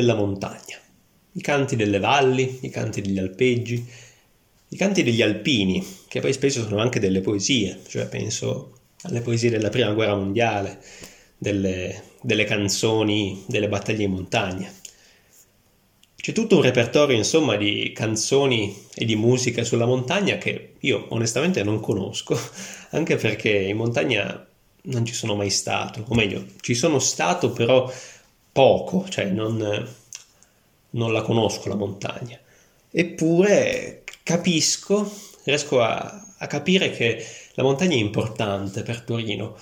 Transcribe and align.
della 0.00 0.14
montagna, 0.14 0.78
i 1.32 1.40
canti 1.40 1.76
delle 1.76 1.98
valli, 1.98 2.58
i 2.62 2.70
canti 2.70 3.00
degli 3.00 3.18
alpeggi, 3.18 3.86
i 4.72 4.76
canti 4.76 5.02
degli 5.02 5.22
alpini, 5.22 5.84
che 6.08 6.20
poi 6.20 6.32
spesso 6.32 6.62
sono 6.62 6.80
anche 6.80 7.00
delle 7.00 7.20
poesie, 7.20 7.80
cioè 7.88 8.06
penso 8.06 8.78
alle 9.02 9.20
poesie 9.20 9.50
della 9.50 9.68
prima 9.68 9.92
guerra 9.92 10.16
mondiale, 10.16 10.82
delle, 11.36 12.02
delle 12.22 12.44
canzoni 12.44 13.44
delle 13.46 13.68
battaglie 13.68 14.04
in 14.04 14.12
montagna. 14.12 14.72
C'è 16.14 16.32
tutto 16.32 16.56
un 16.56 16.62
repertorio, 16.62 17.16
insomma, 17.16 17.56
di 17.56 17.92
canzoni 17.94 18.86
e 18.94 19.04
di 19.06 19.16
musica 19.16 19.64
sulla 19.64 19.86
montagna 19.86 20.36
che 20.36 20.74
io 20.80 21.06
onestamente 21.08 21.62
non 21.62 21.80
conosco, 21.80 22.38
anche 22.90 23.16
perché 23.16 23.50
in 23.50 23.76
montagna 23.76 24.46
non 24.82 25.04
ci 25.04 25.14
sono 25.14 25.34
mai 25.34 25.50
stato, 25.50 26.04
o 26.06 26.14
meglio, 26.14 26.44
ci 26.60 26.74
sono 26.74 26.98
stato 26.98 27.50
però 27.50 27.90
poco, 28.52 29.08
cioè 29.08 29.26
non, 29.26 29.88
non 30.90 31.12
la 31.12 31.22
conosco 31.22 31.68
la 31.68 31.76
montagna. 31.76 32.38
Eppure 32.90 34.04
capisco, 34.22 35.10
riesco 35.44 35.80
a, 35.80 36.26
a 36.38 36.46
capire 36.46 36.90
che 36.90 37.24
la 37.54 37.62
montagna 37.62 37.94
è 37.94 37.98
importante 37.98 38.82
per 38.82 39.02
Torino. 39.02 39.56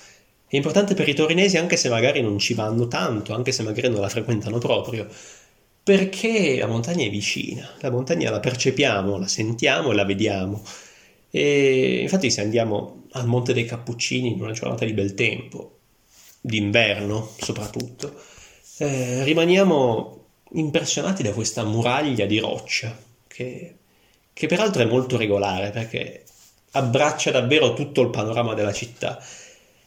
È 0.47 0.57
importante 0.57 0.95
per 0.95 1.09
i 1.09 1.15
torinesi 1.15 1.59
anche 1.59 1.77
se 1.77 1.89
magari 1.89 2.23
non 2.23 2.39
ci 2.39 2.55
vanno 2.55 2.89
tanto, 2.89 3.35
anche 3.35 3.53
se 3.53 3.63
magari 3.63 3.89
non 3.89 4.01
la 4.01 4.09
frequentano 4.09 4.59
proprio, 4.59 5.07
perché 5.83 6.59
la 6.59 6.67
montagna 6.67 7.05
è 7.05 7.11
vicina, 7.11 7.69
la 7.81 7.91
montagna 7.91 8.31
la 8.31 8.41
percepiamo, 8.41 9.19
la 9.19 9.29
sentiamo 9.29 9.91
e 9.91 9.95
la 9.95 10.05
vediamo. 10.05 10.63
E 11.31 12.01
infatti 12.03 12.31
se 12.31 12.41
andiamo 12.41 13.05
al 13.13 13.27
Monte 13.27 13.53
dei 13.53 13.67
Cappuccini 13.67 14.33
in 14.33 14.41
una 14.41 14.53
giornata 14.53 14.85
di 14.85 14.93
bel 14.93 15.15
tempo, 15.15 15.79
d'inverno 16.41 17.31
soprattutto, 17.39 18.15
eh, 18.79 19.25
rimaniamo 19.25 20.18
impressionati 20.53 21.23
da 21.23 21.33
questa 21.33 21.65
muraglia 21.65 22.27
di 22.27 22.39
roccia 22.39 22.97
che, 23.27 23.75
che 24.33 24.47
peraltro 24.47 24.83
è 24.83 24.87
molto 24.87 25.17
regolare 25.17 25.71
perché 25.71 26.25
abbraccia 26.73 27.31
davvero 27.31 27.75
tutto 27.75 28.03
il 28.03 28.11
panorama 28.11 28.55
della 28.55 28.73
città. 28.73 29.23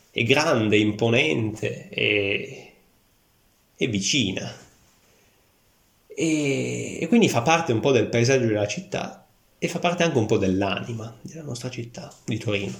È 0.09 0.23
grande, 0.23 0.78
imponente 0.78 1.89
e, 1.89 2.73
e 3.76 3.88
vicina. 3.88 4.54
E, 6.08 7.00
e, 7.00 7.08
quindi 7.08 7.30
fa 7.30 7.42
parte 7.42 7.72
un 7.72 7.80
po' 7.80 7.92
del 7.92 8.08
paesaggio 8.08 8.45
della 8.45 8.67
città 8.67 9.26
e 9.58 9.67
fa 9.67 9.80
parte 9.80 10.04
anche 10.04 10.17
un 10.17 10.26
po' 10.26 10.38
dell'anima 10.38 11.17
della 11.22 11.44
nostra 11.44 11.70
città, 11.70 12.14
di 12.26 12.38
Torino. 12.38 12.78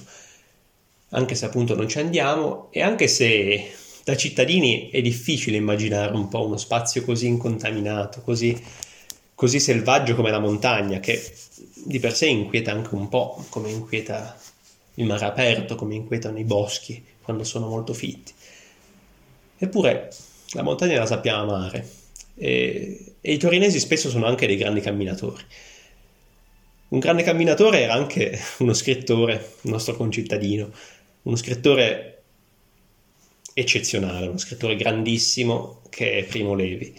Anche 1.10 1.34
se 1.34 1.46
appunto 1.46 1.74
non 1.74 1.88
ci 1.88 1.98
andiamo 1.98 2.68
e 2.70 2.82
anche 2.82 3.08
se 3.08 3.72
da 4.04 4.16
cittadini 4.16 4.90
è 4.90 5.00
difficile 5.00 5.56
immaginare 5.56 6.14
un 6.14 6.28
po' 6.28 6.44
uno 6.44 6.56
spazio 6.56 7.02
così 7.02 7.26
incontaminato, 7.26 8.20
così, 8.22 8.60
così 9.34 9.60
selvaggio 9.60 10.14
come 10.14 10.30
la 10.30 10.40
montagna, 10.40 10.98
che 10.98 11.32
di 11.84 11.98
per 11.98 12.14
sé 12.14 12.26
inquieta 12.26 12.72
anche 12.72 12.94
un 12.94 13.08
po', 13.08 13.44
come 13.48 13.70
inquieta 13.70 14.36
il 14.94 15.06
mare 15.06 15.24
aperto, 15.24 15.74
come 15.76 15.94
inquietano 15.94 16.38
i 16.38 16.44
boschi 16.44 17.02
quando 17.22 17.44
sono 17.44 17.68
molto 17.68 17.94
fitti. 17.94 18.32
Eppure 19.58 20.12
la 20.52 20.62
montagna 20.62 20.98
la 20.98 21.06
sappiamo 21.06 21.42
amare 21.42 21.88
e, 22.34 23.14
e 23.20 23.32
i 23.32 23.38
torinesi 23.38 23.78
spesso 23.78 24.10
sono 24.10 24.26
anche 24.26 24.46
dei 24.46 24.56
grandi 24.56 24.80
camminatori. 24.80 25.44
Un 26.88 26.98
grande 26.98 27.22
camminatore 27.22 27.80
era 27.80 27.94
anche 27.94 28.38
uno 28.58 28.74
scrittore, 28.74 29.54
un 29.62 29.70
nostro 29.70 29.94
concittadino, 29.94 30.70
uno 31.22 31.36
scrittore 31.36 32.11
eccezionale, 33.54 34.26
uno 34.26 34.38
scrittore 34.38 34.76
grandissimo 34.76 35.82
che 35.90 36.18
è 36.18 36.24
Primo 36.24 36.54
Levi, 36.54 36.94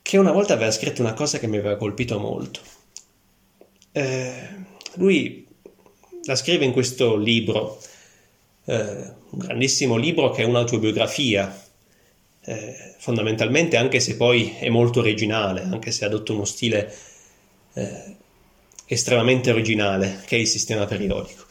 che 0.00 0.16
una 0.16 0.32
volta 0.32 0.54
aveva 0.54 0.70
scritto 0.70 1.02
una 1.02 1.14
cosa 1.14 1.38
che 1.38 1.46
mi 1.46 1.58
aveva 1.58 1.76
colpito 1.76 2.18
molto. 2.18 2.60
Eh, 3.92 4.48
lui 4.94 5.46
la 6.24 6.34
scrive 6.36 6.64
in 6.64 6.72
questo 6.72 7.16
libro, 7.16 7.80
eh, 8.64 8.74
un 8.74 9.38
grandissimo 9.38 9.96
libro 9.96 10.30
che 10.30 10.42
è 10.42 10.46
un'autobiografia, 10.46 11.64
eh, 12.44 12.94
fondamentalmente 12.98 13.76
anche 13.76 14.00
se 14.00 14.16
poi 14.16 14.56
è 14.58 14.68
molto 14.68 15.00
originale, 15.00 15.62
anche 15.62 15.90
se 15.90 16.04
adotta 16.04 16.32
uno 16.32 16.44
stile 16.44 16.94
eh, 17.74 18.16
estremamente 18.86 19.50
originale, 19.50 20.22
che 20.26 20.36
è 20.36 20.40
il 20.40 20.46
sistema 20.46 20.86
periodico. 20.86 21.44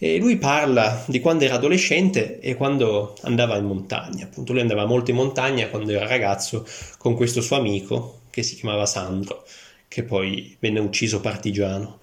E 0.00 0.18
lui 0.18 0.36
parla 0.36 1.04
di 1.08 1.18
quando 1.18 1.44
era 1.44 1.54
adolescente 1.54 2.38
e 2.38 2.54
quando 2.54 3.16
andava 3.22 3.56
in 3.56 3.64
montagna. 3.64 4.26
Appunto, 4.26 4.52
lui 4.52 4.60
andava 4.60 4.86
molto 4.86 5.10
in 5.10 5.16
montagna 5.16 5.68
quando 5.68 5.90
era 5.90 6.06
ragazzo 6.06 6.64
con 6.98 7.16
questo 7.16 7.40
suo 7.40 7.56
amico 7.56 8.20
che 8.30 8.44
si 8.44 8.54
chiamava 8.54 8.86
Sandro, 8.86 9.44
che 9.88 10.04
poi 10.04 10.56
venne 10.60 10.78
ucciso 10.78 11.20
partigiano. 11.20 11.98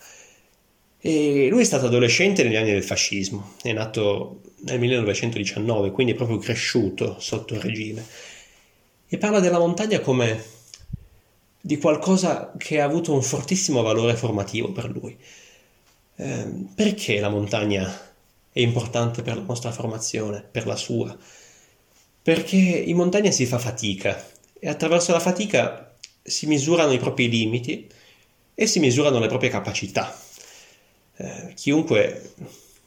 E 0.99 1.47
lui 1.49 1.61
è 1.61 1.65
stato 1.65 1.85
adolescente 1.85 2.43
negli 2.43 2.57
anni 2.57 2.71
del 2.71 2.83
fascismo, 2.83 3.53
è 3.61 3.71
nato 3.71 4.41
nel 4.63 4.79
1919, 4.79 5.91
quindi 5.91 6.13
è 6.13 6.15
proprio 6.15 6.37
cresciuto 6.37 7.15
sotto 7.19 7.53
il 7.53 7.61
regime. 7.61 8.05
E 9.07 9.17
parla 9.17 9.39
della 9.39 9.59
montagna 9.59 10.01
come 10.01 10.43
di 11.61 11.77
qualcosa 11.77 12.51
che 12.57 12.81
ha 12.81 12.85
avuto 12.85 13.13
un 13.13 13.21
fortissimo 13.21 13.81
valore 13.81 14.15
formativo 14.15 14.71
per 14.71 14.89
lui. 14.89 15.17
Eh, 16.17 16.67
perché 16.73 17.19
la 17.19 17.29
montagna 17.29 17.83
è 18.51 18.59
importante 18.59 19.21
per 19.21 19.35
la 19.35 19.43
nostra 19.43 19.71
formazione, 19.71 20.41
per 20.41 20.65
la 20.65 20.75
sua? 20.75 21.15
Perché 22.21 22.57
in 22.57 22.95
montagna 22.95 23.31
si 23.31 23.45
fa 23.45 23.59
fatica 23.59 24.25
e 24.57 24.69
attraverso 24.69 25.11
la 25.11 25.19
fatica 25.19 25.93
si 26.21 26.47
misurano 26.47 26.93
i 26.93 26.97
propri 26.97 27.29
limiti 27.29 27.87
e 28.55 28.65
si 28.65 28.79
misurano 28.79 29.19
le 29.19 29.27
proprie 29.27 29.49
capacità. 29.49 30.17
Eh, 31.17 31.53
chiunque 31.53 32.31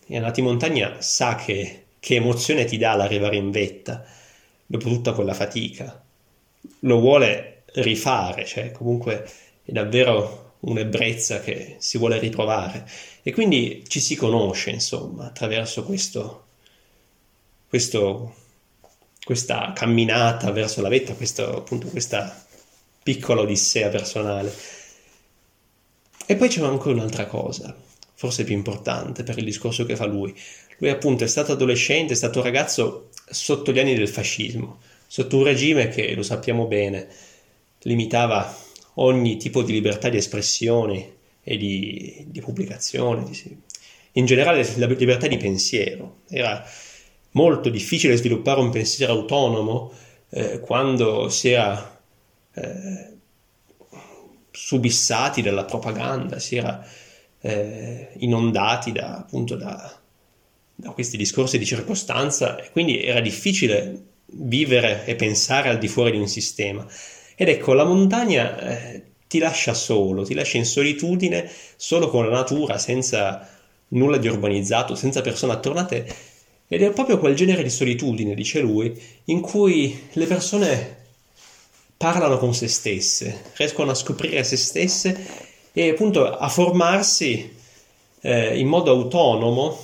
è 0.07 0.17
andato 0.17 0.41
in 0.41 0.47
montagna 0.47 1.01
sa 1.01 1.35
che, 1.35 1.85
che 2.01 2.17
emozione 2.17 2.65
ti 2.65 2.79
dà 2.79 2.95
l'arrivare 2.95 3.37
in 3.37 3.51
vetta 3.51 4.05
dopo 4.67 4.89
tutta 4.89 5.13
quella 5.13 5.35
fatica. 5.35 6.03
Lo 6.81 6.99
vuole 6.99 7.63
rifare, 7.75 8.45
cioè 8.47 8.73
comunque 8.73 9.31
è 9.63 9.71
davvero 9.71 10.55
un'ebbrezza 10.61 11.41
che 11.41 11.77
si 11.79 11.99
vuole 11.99 12.19
ritrovare 12.19 12.89
e 13.29 13.31
quindi 13.31 13.85
ci 13.87 14.01
si 14.01 14.17
conosce 14.17 14.71
insomma 14.71 15.27
attraverso 15.27 15.85
questo, 15.85 16.47
questo, 17.69 18.35
questa 19.23 19.75
camminata 19.75 20.51
verso 20.51 20.81
la 20.81 20.89
vetta, 20.89 21.13
questo, 21.13 21.59
appunto 21.59 21.89
questa 21.89 22.43
piccola 23.03 23.43
odissea 23.43 23.91
personale. 23.91 24.51
E 26.25 26.37
poi 26.37 26.49
c'è 26.49 26.63
ancora 26.63 26.95
un'altra 26.95 27.27
cosa, 27.27 27.77
forse 28.15 28.45
più 28.45 28.55
importante 28.55 29.25
per 29.25 29.37
il 29.37 29.45
discorso 29.45 29.85
che 29.85 29.95
fa 29.95 30.07
lui. 30.07 30.35
Lui 30.79 30.89
appunto 30.89 31.25
è 31.25 31.29
stato 31.29 31.53
adolescente, 31.53 32.15
è 32.15 32.17
stato 32.17 32.41
ragazzo 32.41 33.11
sotto 33.29 33.73
gli 33.73 33.79
anni 33.79 33.95
del 33.95 34.09
fascismo, 34.09 34.79
sotto 35.07 35.37
un 35.37 35.45
regime 35.45 35.91
che, 35.91 36.15
lo 36.15 36.23
sappiamo 36.23 36.65
bene, 36.65 37.07
limitava 37.83 38.57
ogni 38.95 39.37
tipo 39.37 39.63
di 39.63 39.73
libertà 39.73 40.09
di 40.09 40.17
espressione 40.17 41.17
e 41.43 41.57
di, 41.57 42.25
di 42.29 42.41
pubblicazione, 42.41 43.25
di, 43.25 43.57
in 44.13 44.27
generale 44.27 44.67
la 44.77 44.87
libertà 44.87 45.27
di 45.27 45.37
pensiero. 45.37 46.21
Era 46.29 46.65
molto 47.33 47.69
difficile 47.69 48.17
sviluppare 48.17 48.61
un 48.61 48.71
pensiero 48.71 49.13
autonomo 49.13 49.93
eh, 50.31 50.61
quando 50.61 51.29
si 51.29 51.51
era 51.51 52.01
eh, 52.55 53.17
subissati 54.51 55.43
dalla 55.43 55.65
propaganda, 55.65 56.39
si 56.39 56.57
era 56.57 56.85
eh, 57.41 58.11
inondati 58.19 58.93
da, 58.93 59.19
appunto 59.19 59.55
da, 59.55 59.99
da 60.75 60.91
questi 60.91 61.17
discorsi 61.17 61.59
di 61.59 61.65
circostanza 61.65 62.59
e 62.59 62.71
quindi 62.71 63.03
era 63.03 63.21
difficile 63.21 64.05
vivere 64.33 65.05
e 65.07 65.15
pensare 65.15 65.69
al 65.69 65.79
di 65.79 65.89
fuori 65.89 66.11
di 66.13 66.19
un 66.19 66.29
sistema. 66.29 66.87
Ed 67.37 67.49
ecco, 67.49 67.73
la 67.73 67.85
montagna 67.85 68.59
eh, 68.59 69.03
ti 69.29 69.39
lascia 69.39 69.75
solo, 69.75 70.25
ti 70.25 70.35
lascia 70.35 70.57
in 70.57 70.65
solitudine, 70.65 71.49
solo 71.77 72.09
con 72.09 72.29
la 72.29 72.35
natura, 72.35 72.79
senza 72.79 73.49
nulla 73.89 74.17
di 74.17 74.27
urbanizzato, 74.27 74.95
senza 74.95 75.21
persone 75.21 75.53
attorno 75.53 75.81
a 75.81 75.85
te. 75.85 76.07
Ed 76.67 76.83
è 76.83 76.91
proprio 76.91 77.19
quel 77.19 77.35
genere 77.35 77.63
di 77.63 77.71
solitudine, 77.71 78.35
dice 78.35 78.61
lui, 78.61 79.01
in 79.27 79.41
cui 79.41 80.09
le 80.13 80.27
persone 80.27 80.97
parlano 81.97 82.39
con 82.39 82.55
se 82.55 82.69
stesse, 82.69 83.53
riescono 83.57 83.91
a 83.91 83.95
scoprire 83.95 84.45
se 84.45 84.57
stesse 84.57 85.27
e 85.73 85.91
appunto 85.91 86.37
a 86.37 86.49
formarsi 86.49 87.57
eh, 88.21 88.59
in 88.59 88.67
modo 88.67 88.91
autonomo, 88.91 89.79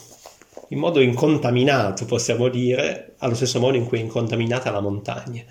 in 0.69 0.79
modo 0.79 1.00
incontaminato, 1.00 2.05
possiamo 2.05 2.49
dire, 2.49 3.14
allo 3.19 3.35
stesso 3.35 3.61
modo 3.61 3.76
in 3.76 3.87
cui 3.87 3.99
è 3.99 4.02
incontaminata 4.02 4.70
la 4.70 4.81
montagna. 4.81 5.43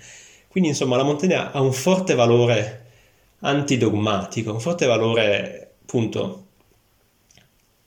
Quindi 0.48 0.70
insomma 0.70 0.96
la 0.96 1.02
montagna 1.02 1.50
ha 1.52 1.60
un 1.60 1.72
forte 1.72 2.14
valore 2.14 2.83
antidogmatico, 3.44 4.52
un 4.52 4.60
forte 4.60 4.86
valore 4.86 5.76
appunto 5.82 6.46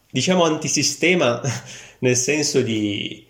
diciamo 0.10 0.44
antisistema 0.44 1.42
nel 2.00 2.16
senso 2.16 2.62
di 2.62 3.26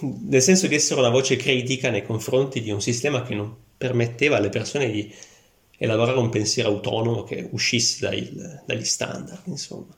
nel 0.00 0.42
senso 0.42 0.66
di 0.66 0.74
essere 0.74 1.00
una 1.00 1.10
voce 1.10 1.36
critica 1.36 1.90
nei 1.90 2.04
confronti 2.04 2.60
di 2.60 2.70
un 2.70 2.80
sistema 2.80 3.22
che 3.22 3.34
non, 3.34 3.54
permetteva 3.76 4.36
alle 4.36 4.48
persone 4.48 4.90
di 4.90 5.12
elaborare 5.78 6.18
un 6.18 6.30
pensiero 6.30 6.70
autonomo 6.70 7.22
che 7.24 7.46
uscisse 7.50 8.06
dai, 8.06 8.32
dagli 8.64 8.84
standard, 8.84 9.42
insomma. 9.44 9.94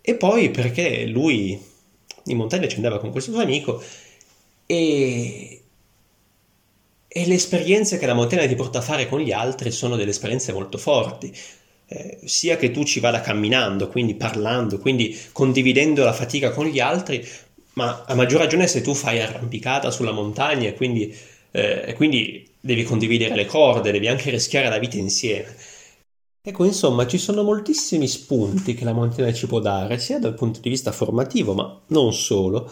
E 0.00 0.14
poi 0.14 0.50
perché 0.50 1.06
lui 1.06 1.60
in 2.24 2.36
montagna 2.36 2.68
ci 2.68 2.76
andava 2.76 2.98
con 2.98 3.10
questo 3.10 3.32
suo 3.32 3.40
amico 3.40 3.82
e, 4.66 5.57
e 7.08 7.26
le 7.26 7.34
esperienze 7.34 7.98
che 7.98 8.06
la 8.06 8.14
montagna 8.14 8.46
ti 8.46 8.54
porta 8.54 8.78
a 8.78 8.82
fare 8.82 9.08
con 9.08 9.20
gli 9.20 9.32
altri 9.32 9.70
sono 9.70 9.96
delle 9.96 10.10
esperienze 10.10 10.52
molto 10.52 10.78
forti. 10.78 11.34
Eh, 11.90 12.18
sia 12.24 12.56
che 12.58 12.70
tu 12.70 12.84
ci 12.84 13.00
vada 13.00 13.20
camminando, 13.22 13.88
quindi 13.88 14.14
parlando, 14.14 14.78
quindi 14.78 15.18
condividendo 15.32 16.04
la 16.04 16.12
fatica 16.12 16.50
con 16.50 16.66
gli 16.66 16.80
altri, 16.80 17.26
ma 17.74 18.04
a 18.06 18.14
maggior 18.14 18.40
ragione 18.40 18.66
se 18.66 18.82
tu 18.82 18.92
fai 18.94 19.20
arrampicata 19.20 19.90
sulla 19.90 20.12
montagna 20.12 20.68
e 20.68 20.74
quindi, 20.74 21.14
eh, 21.50 21.94
quindi 21.96 22.46
devi 22.60 22.82
condividere 22.82 23.34
le 23.34 23.46
corde, 23.46 23.90
devi 23.92 24.08
anche 24.08 24.30
rischiare 24.30 24.68
la 24.68 24.78
vita 24.78 24.98
insieme. 24.98 25.54
Ecco, 26.42 26.64
insomma, 26.64 27.06
ci 27.06 27.18
sono 27.18 27.42
moltissimi 27.42 28.08
spunti 28.08 28.74
che 28.74 28.84
la 28.84 28.92
montagna 28.92 29.32
ci 29.32 29.46
può 29.46 29.60
dare, 29.60 29.98
sia 29.98 30.18
dal 30.18 30.34
punto 30.34 30.60
di 30.60 30.68
vista 30.70 30.92
formativo, 30.92 31.52
ma 31.54 31.80
non 31.88 32.12
solo. 32.12 32.70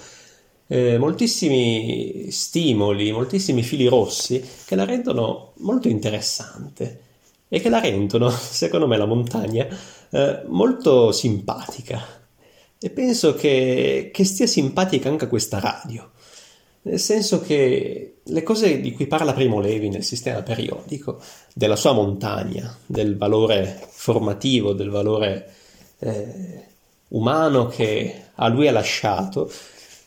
Eh, 0.68 0.98
moltissimi 0.98 2.30
stimoli, 2.30 3.12
moltissimi 3.12 3.62
fili 3.62 3.86
rossi 3.86 4.44
che 4.64 4.74
la 4.74 4.84
rendono 4.84 5.52
molto 5.58 5.88
interessante 5.88 7.02
e 7.48 7.60
che 7.60 7.68
la 7.68 7.80
rendono, 7.80 8.28
secondo 8.30 8.86
me, 8.86 8.96
la 8.96 9.06
montagna 9.06 9.66
eh, 10.10 10.42
molto 10.46 11.12
simpatica. 11.12 12.02
E 12.78 12.90
penso 12.90 13.34
che, 13.34 14.10
che 14.12 14.24
stia 14.24 14.46
simpatica 14.46 15.08
anche 15.08 15.28
questa 15.28 15.60
radio 15.60 16.10
nel 16.86 17.00
senso 17.00 17.40
che 17.40 18.18
le 18.22 18.42
cose 18.44 18.80
di 18.80 18.92
cui 18.92 19.08
parla 19.08 19.32
Primo 19.32 19.60
Levi 19.60 19.88
nel 19.88 20.04
sistema 20.04 20.42
periodico, 20.42 21.20
della 21.52 21.74
sua 21.74 21.92
montagna, 21.92 22.76
del 22.86 23.16
valore 23.16 23.88
formativo, 23.90 24.72
del 24.72 24.90
valore 24.90 25.52
eh, 25.98 26.64
umano 27.08 27.66
che 27.66 28.26
a 28.34 28.46
lui 28.46 28.68
ha 28.68 28.72
lasciato, 28.72 29.50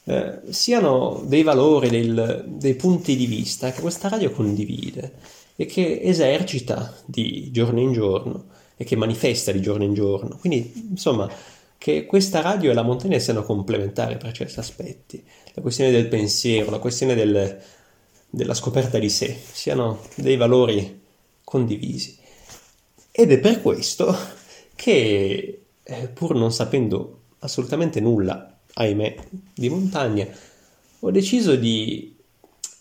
eh, 0.10 0.40
siano 0.50 1.22
dei 1.24 1.44
valori, 1.44 1.88
del, 1.88 2.44
dei 2.48 2.74
punti 2.74 3.16
di 3.16 3.28
vista 3.28 3.72
che 3.72 3.80
questa 3.80 4.08
radio 4.08 4.32
condivide 4.32 5.14
e 5.56 5.68
che 5.68 6.00
esercita 6.02 6.96
di 7.06 7.52
giorno 7.52 7.80
in 7.80 7.94
giorno 7.94 8.46
e 8.76 8.86
che 8.86 8.96
manifesta 8.96 9.52
di 9.52 9.62
giorno 9.62 9.84
in 9.84 9.94
giorno. 9.94 10.38
Quindi, 10.40 10.88
insomma, 10.90 11.30
che 11.78 12.08
questa 12.08 12.42
radio 12.42 12.72
e 12.72 12.74
la 12.74 12.82
montagna 12.82 13.20
siano 13.20 13.44
complementari 13.44 14.18
per 14.18 14.32
certi 14.32 14.58
aspetti, 14.58 15.24
la 15.54 15.62
questione 15.62 15.92
del 15.92 16.08
pensiero, 16.08 16.72
la 16.72 16.80
questione 16.80 17.14
del, 17.14 17.62
della 18.32 18.54
scoperta 18.56 18.98
di 18.98 19.10
sé, 19.10 19.38
siano 19.52 20.00
dei 20.16 20.38
valori 20.38 21.02
condivisi. 21.44 22.18
Ed 23.12 23.32
è 23.32 23.38
per 23.38 23.62
questo 23.62 24.16
che, 24.74 25.62
eh, 25.84 26.08
pur 26.08 26.34
non 26.34 26.52
sapendo 26.52 27.20
assolutamente 27.40 28.00
nulla, 28.00 28.59
ahimè, 28.74 29.16
di 29.54 29.70
montagna, 29.70 30.28
ho 31.00 31.12
deciso 31.12 31.56
di 31.56 32.16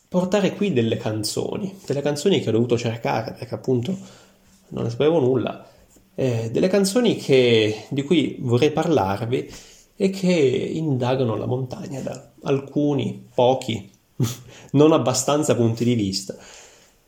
portare 0.08 0.55
qui 0.55 0.73
delle 0.73 0.96
canzoni, 0.96 1.79
delle 1.87 2.02
canzoni 2.02 2.40
che 2.40 2.49
ho 2.49 2.52
dovuto 2.52 2.79
cercare 2.79 3.32
perché 3.32 3.55
appunto 3.55 3.96
non 4.69 4.85
ne 4.85 4.90
sapevo 4.90 5.20
nulla 5.20 5.69
eh, 6.20 6.50
delle 6.50 6.67
canzoni 6.67 7.17
che, 7.17 7.85
di 7.90 8.02
cui 8.02 8.38
vorrei 8.40 8.73
parlarvi 8.73 9.49
e 9.94 10.11
che 10.11 10.32
indagano 10.32 11.37
la 11.37 11.46
montagna 11.46 12.00
da 12.00 12.32
alcuni, 12.43 13.29
pochi, 13.32 13.88
non 14.73 14.93
abbastanza 14.93 15.55
punti 15.55 15.85
di 15.85 15.94
vista, 15.94 16.37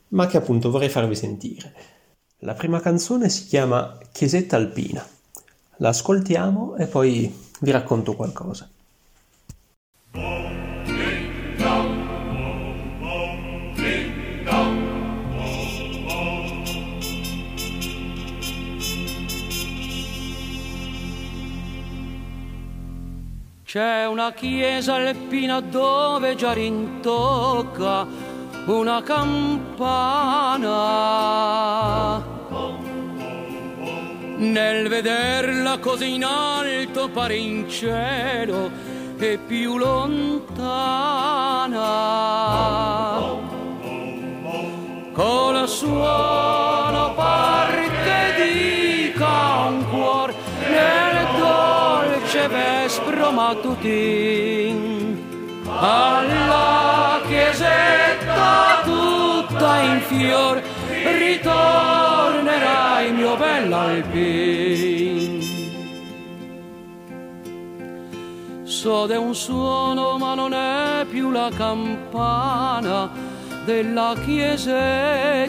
ma 0.08 0.28
che 0.28 0.36
appunto 0.36 0.70
vorrei 0.70 0.88
farvi 0.88 1.16
sentire. 1.16 1.74
La 2.38 2.54
prima 2.54 2.78
canzone 2.78 3.28
si 3.28 3.46
chiama 3.46 3.98
Chiesetta 4.12 4.54
Alpina. 4.54 5.04
La 5.78 5.88
ascoltiamo 5.88 6.76
e 6.76 6.86
poi 6.86 7.49
vi 7.60 7.70
racconto 7.70 8.14
qualcosa. 8.14 8.68
C'è 23.64 24.04
una 24.06 24.32
chiesa 24.32 24.94
alpina 24.96 25.60
dove 25.60 26.34
già 26.34 26.52
rintocca 26.52 28.04
una 28.66 29.00
campana. 29.02 30.70
Nel 34.40 34.88
vederla 34.88 35.78
così 35.78 36.14
in 36.14 36.24
alto 36.24 37.10
pare 37.10 37.36
in 37.36 37.68
cielo 37.68 38.70
e 39.18 39.38
più 39.46 39.76
lontana. 39.76 40.58
Con 45.12 45.52
la 45.52 45.66
suono 45.66 47.12
parte 47.14 48.34
di 48.38 49.12
un 49.18 50.34
nel 50.70 51.26
dolce 51.38 52.48
vespro 52.48 53.30
mattutin 53.32 55.22
alla 55.66 57.20
chiesetta 57.26 58.80
tutta 58.84 59.80
in 59.82 60.00
fior 60.00 60.62
ritornerai 63.00 63.12
mio 63.12 63.36
bell'alpin 63.36 65.38
so 68.64 69.06
è 69.06 69.16
un 69.16 69.34
suono 69.34 70.18
ma 70.18 70.34
non 70.34 70.52
è 70.52 71.06
più 71.08 71.30
la 71.30 71.48
campana 71.54 73.10
della 73.64 74.14
chiesetta 74.24 75.48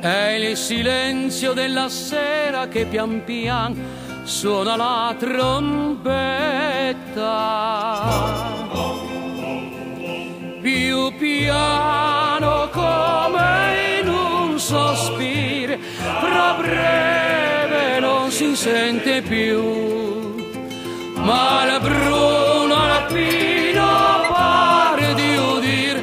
è 0.00 0.30
il 0.30 0.56
silenzio 0.56 1.52
della 1.52 1.88
sera 1.88 2.66
che 2.68 2.86
pian 2.86 3.22
pian 3.24 3.80
suona 4.24 4.76
la 4.76 5.14
trombetta. 5.16 6.00
Più 10.60 11.12
piano 11.18 12.31
un 14.92 14.96
sospiro, 14.96 15.76
fra 16.20 16.54
breve 16.58 17.98
non 18.00 18.30
si 18.30 18.54
sente 18.54 19.22
più. 19.22 20.30
Ma 21.16 21.64
la 21.64 21.80
bruna 21.80 22.86
la 22.86 23.06
pino 23.08 23.86
pare 24.28 25.14
di 25.14 25.36
udir 25.36 26.02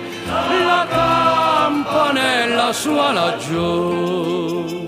la 0.66 0.88
campanella 0.90 2.74
sua 2.74 3.12
laggiù. 3.12 4.88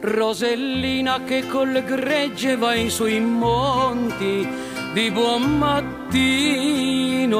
Rosellina 0.00 1.22
che 1.24 1.46
col 1.48 1.82
gregge 1.84 2.56
va 2.56 2.74
in 2.74 2.90
sui 2.90 3.20
monti 3.20 4.48
di 4.94 5.10
buon 5.10 5.58
mattino. 5.58 7.36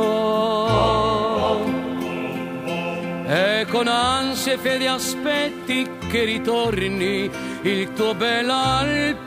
E 3.28 3.66
con 3.72 3.88
ansia 3.88 4.52
e 4.52 4.56
fede 4.56 4.86
aspetti 4.86 5.84
che 6.08 6.22
ritorni 6.22 7.28
il 7.62 7.92
tuo 7.92 8.14
bel 8.14 8.48
alpino. 8.48 9.24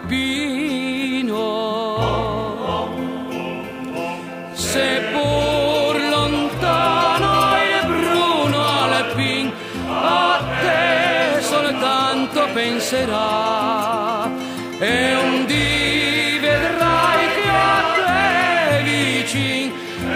Seppur 4.54 6.00
lontano 6.12 7.56
e 7.58 7.86
bruno 7.86 8.66
alpin, 8.84 9.52
a 9.90 10.40
te 10.62 11.42
soltanto 11.42 12.48
penserà. 12.54 14.32
E 14.80 15.16
un 15.16 15.46
dì 15.46 16.40
vedrai 16.40 17.28
che 17.36 17.50
a 17.50 17.84
te 17.96 18.82
vicin, 18.84 19.74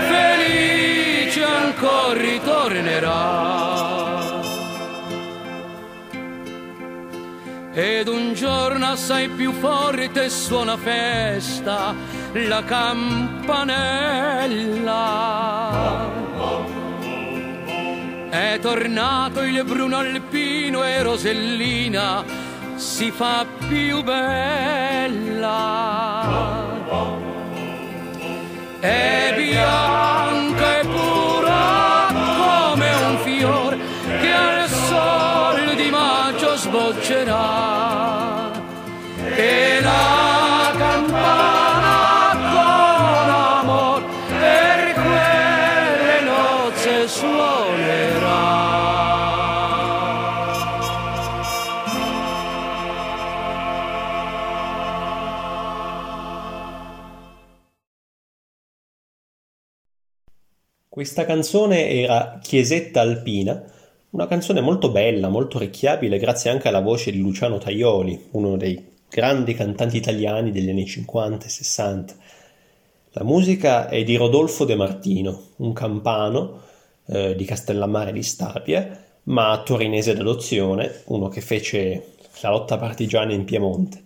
felice 0.07 1.43
ancora 1.43 2.13
ritornerà. 2.13 3.62
Ed 7.75 8.07
un 8.07 8.35
giorno 8.35 8.85
assai 8.85 9.27
più 9.29 9.51
forte 9.51 10.29
suona 10.29 10.77
festa 10.77 11.95
la 12.33 12.63
campanella. 12.63 13.71
È 18.29 18.59
tornato 18.61 19.41
il 19.41 19.63
Bruno 19.63 19.97
Alpino 19.97 20.83
e 20.83 21.01
Rosellina 21.01 22.23
si 22.75 23.09
fa 23.09 23.45
più 23.67 24.03
bella. 24.03 25.31
è 28.79 29.33
bianca 29.37 30.79
e 30.79 30.85
pura 30.85 31.02
sboccerà. 37.13 38.51
E 39.35 39.81
la 39.81 40.73
campana 40.77 42.31
con 42.53 43.29
amor 43.29 44.03
per 44.27 44.93
quelle 44.93 46.21
nozze 46.23 47.07
suonerà. 47.07 48.61
Questa 60.89 61.25
canzone 61.25 61.89
era 61.89 62.37
Chiesetta 62.39 63.01
Alpina, 63.01 63.63
una 64.13 64.27
canzone 64.27 64.61
molto 64.61 64.91
bella, 64.91 65.27
molto 65.27 65.57
orecchiabile, 65.57 66.19
grazie 66.19 66.51
anche 66.51 66.67
alla 66.67 66.81
voce 66.81 67.11
di 67.11 67.17
Luciano 67.17 67.57
Tajoli, 67.57 68.27
uno 68.31 68.57
dei 68.57 68.91
grandi 69.09 69.55
cantanti 69.55 69.97
italiani 69.97 70.51
degli 70.51 70.69
anni 70.69 70.85
50 70.85 71.47
e 71.47 71.49
60. 71.49 72.15
La 73.13 73.23
musica 73.23 73.89
è 73.89 74.03
di 74.03 74.15
Rodolfo 74.15 74.65
De 74.65 74.75
Martino, 74.75 75.47
un 75.57 75.73
campano 75.73 76.61
eh, 77.07 77.35
di 77.35 77.43
Castellammare 77.43 78.11
di 78.11 78.21
Stabia, 78.21 79.03
ma 79.23 79.59
torinese 79.65 80.13
d'adozione, 80.13 81.01
uno 81.05 81.27
che 81.27 81.41
fece 81.41 82.13
la 82.41 82.51
lotta 82.51 82.77
partigiana 82.77 83.33
in 83.33 83.45
Piemonte. 83.45 84.03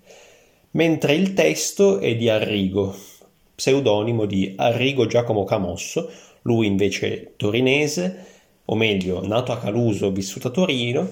Mentre 0.72 1.16
il 1.16 1.34
testo 1.34 2.00
è 2.00 2.16
di 2.16 2.30
Arrigo, 2.30 2.96
pseudonimo 3.56 4.24
di 4.24 4.54
Arrigo 4.56 5.06
Giacomo 5.06 5.44
Camosso, 5.44 6.10
lui 6.44 6.66
invece 6.66 7.34
torinese, 7.36 8.36
o 8.70 8.76
meglio, 8.76 9.26
nato 9.26 9.52
a 9.52 9.60
Caluso, 9.60 10.12
vissuto 10.12 10.50
a 10.50 10.52
Torino, 10.52 11.10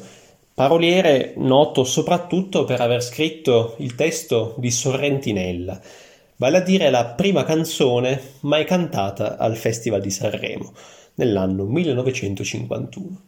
paroliere 0.53 1.33
noto 1.37 1.83
soprattutto 1.83 2.65
per 2.65 2.81
aver 2.81 3.01
scritto 3.01 3.75
il 3.79 3.95
testo 3.95 4.55
di 4.57 4.71
Sorrentinella, 4.71 5.79
vale 6.37 6.57
a 6.57 6.61
dire 6.61 6.89
la 6.89 7.05
prima 7.05 7.43
canzone 7.43 8.21
mai 8.41 8.65
cantata 8.65 9.37
al 9.37 9.55
Festival 9.55 10.01
di 10.01 10.11
Sanremo 10.11 10.73
nell'anno 11.15 11.63
1951. 11.63 13.21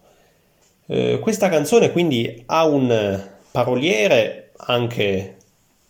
Eh, 0.87 1.19
questa 1.19 1.49
canzone 1.49 1.91
quindi 1.91 2.43
ha 2.47 2.65
un 2.65 3.29
paroliere 3.51 4.51
anche 4.57 5.35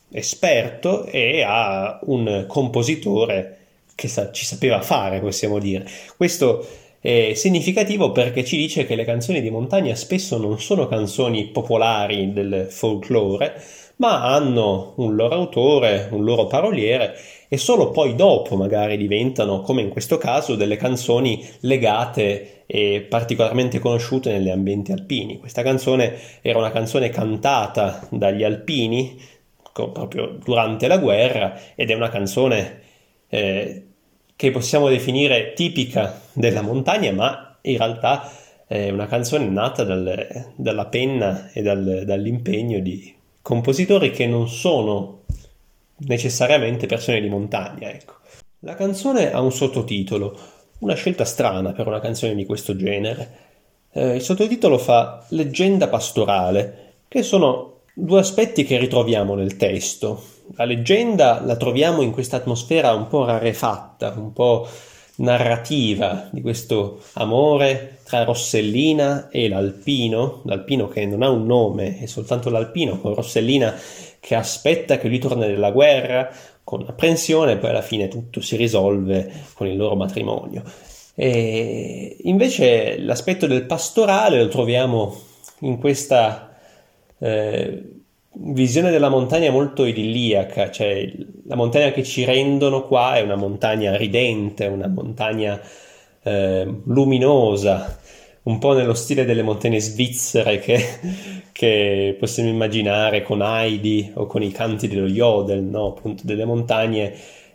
esperto 0.10 1.06
e 1.06 1.42
ha 1.42 2.00
un 2.04 2.46
compositore 2.48 3.58
che 3.96 4.08
sa- 4.08 4.32
ci 4.32 4.46
sapeva 4.46 4.82
fare, 4.82 5.20
possiamo 5.20 5.58
dire. 5.58 5.88
Questo 6.16 6.66
è 7.00 7.34
significativo 7.34 8.12
perché 8.12 8.44
ci 8.44 8.58
dice 8.58 8.86
che 8.86 8.96
le 8.96 9.06
canzoni 9.06 9.42
di 9.42 9.50
montagna 9.50 9.96
spesso 9.96 10.38
non 10.38 10.60
sono 10.60 10.88
canzoni 10.88 11.48
popolari 11.48 12.34
del 12.34 12.68
folklore, 12.70 13.62
ma 13.98 14.24
hanno 14.24 14.94
un 14.98 15.16
loro 15.16 15.36
autore, 15.36 16.08
un 16.12 16.24
loro 16.24 16.48
paroliere 16.48 17.16
e 17.50 17.58
solo 17.58 17.92
poi 17.92 18.16
dopo 18.16 18.56
magari 18.56 18.98
diventano, 18.98 19.62
come 19.62 19.82
in 19.82 19.90
questo 19.90 20.18
caso, 20.18 20.56
delle 20.56 20.76
canzoni 20.76 21.48
legate 21.62 22.64
e 22.66 23.06
particolarmente 23.08 23.80
conosciute 23.80 24.32
negli 24.32 24.50
ambienti 24.50 24.92
alpini. 24.92 25.40
Questa 25.40 25.64
canzone 25.64 26.16
era 26.42 26.60
una 26.60 26.72
canzone 26.72 27.10
cantata 27.10 28.08
dagli 28.12 28.44
alpini 28.44 29.18
proprio 29.72 30.38
durante 30.44 30.88
la 30.88 30.98
guerra 30.98 31.60
ed 31.76 31.92
è 31.92 31.94
una 31.94 32.10
canzone 32.10 32.82
eh, 33.30 33.84
che 34.38 34.52
possiamo 34.52 34.88
definire 34.88 35.54
tipica 35.54 36.22
della 36.32 36.62
montagna, 36.62 37.12
ma 37.12 37.58
in 37.62 37.78
realtà 37.78 38.32
è 38.68 38.90
una 38.92 39.08
canzone 39.08 39.46
nata 39.46 39.84
dal, 39.84 40.54
dalla 40.56 40.86
penna 40.86 41.50
e 41.52 41.64
dal, 41.64 42.04
dall'impegno 42.06 42.80
di 42.80 43.14
compositori 43.42 44.12
che 44.12 44.28
non 44.28 44.48
sono 44.48 45.24
necessariamente 45.98 46.86
persone 46.86 47.20
di 47.20 47.30
montagna. 47.30 47.90
Ecco. 47.90 48.14
La 48.60 48.76
canzone 48.76 49.32
ha 49.32 49.42
un 49.42 49.52
sottotitolo, 49.52 50.38
una 50.80 50.94
scelta 50.94 51.26
strana 51.26 51.72
per 51.72 51.88
una 51.88 52.00
canzone 52.00 52.36
di 52.36 52.46
questo 52.46 52.76
genere. 52.76 53.46
Eh, 53.92 54.18
il 54.18 54.22
sottotitolo 54.22 54.78
fa 54.78 55.26
Leggenda 55.30 55.88
pastorale, 55.88 56.94
che 57.08 57.24
sono 57.24 57.77
due 58.00 58.20
aspetti 58.20 58.64
che 58.64 58.78
ritroviamo 58.78 59.34
nel 59.34 59.58
testo. 59.58 60.24
La 60.56 60.66
leggenda 60.66 61.42
la 61.44 61.58
troviamo 61.58 62.04
in 62.04 62.12
questa 62.12 62.38
atmosfera 62.38 62.94
un 62.94 63.08
po' 63.08 63.26
rarefatta, 63.26 64.14
un 64.16 64.34
po' 64.34 64.68
narrativa 65.16 66.30
di 66.32 66.42
questo 66.42 67.02
amore 67.14 67.98
tra 68.04 68.24
Rossellina 68.24 69.30
e 69.30 69.50
l'Alpino, 69.50 70.42
l'Alpino 70.46 70.88
che 70.88 71.08
non 71.08 71.24
ha 71.24 71.30
un 71.30 71.48
nome, 71.48 72.00
è 72.00 72.06
soltanto 72.06 72.52
l'Alpino, 72.52 73.00
con 73.00 73.16
Rossellina 73.16 73.74
che 74.20 74.36
aspetta 74.36 75.00
che 75.00 75.08
lui 75.08 75.18
torni 75.18 75.52
dalla 75.52 75.72
guerra 75.72 76.30
con 76.64 76.86
apprensione 76.88 77.54
e 77.54 77.58
poi 77.58 77.72
alla 77.72 77.82
fine 77.82 78.10
tutto 78.10 78.42
si 78.42 78.58
risolve 78.58 79.32
con 79.54 79.66
il 79.66 79.76
loro 79.76 79.96
matrimonio. 79.96 80.62
E 81.16 82.16
invece 82.22 83.00
l'aspetto 83.00 83.48
del 83.48 83.66
pastorale 83.66 84.44
lo 84.44 84.50
troviamo 84.50 85.20
in 85.62 85.80
questa 85.80 86.47
eh, 87.20 87.98
visione 88.40 88.92
della 88.92 89.10
montagna 89.10 89.52
molto 89.52 89.86
idilliaca, 89.86 90.70
cioè 90.70 91.12
la 91.48 91.56
montagna 91.56 91.92
che 91.92 92.04
ci 92.04 92.24
rendono 92.26 92.86
qua 92.86 93.16
è 93.16 93.22
una 93.22 93.36
montagna 93.36 93.96
ridente, 93.96 94.66
una 94.66 94.88
montagna 94.88 95.60
eh, 96.24 96.82
luminosa, 96.86 98.00
un 98.44 98.60
po' 98.60 98.74
nello 98.74 98.94
stile 98.94 99.26
delle 99.26 99.44
montagne 99.44 99.80
svizzere 99.80 100.60
che, 100.60 100.80
che, 101.52 102.16
possiamo 102.20 102.50
immaginare 102.50 103.24
con 103.24 103.42
Heidi 103.42 104.12
o 104.16 104.26
con 104.26 104.44
i 104.44 104.52
canti 104.52 104.88
dello 104.88 105.08
Jodel, 105.08 105.64
no? 105.64 105.88
appunto 105.88 106.24
delle 106.26 106.46
montagne 106.46 107.14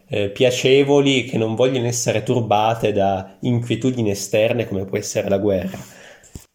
eh, 0.08 0.28
piacevoli 0.30 1.24
che 1.24 1.38
non 1.38 1.54
vogliono 1.54 1.86
essere 1.86 2.22
turbate 2.22 2.92
da 2.92 3.36
inquietudini 3.40 4.10
esterne 4.10 4.66
come 4.66 4.84
può 4.84 4.98
essere 4.98 5.28
la 5.28 5.38
guerra. 5.38 5.78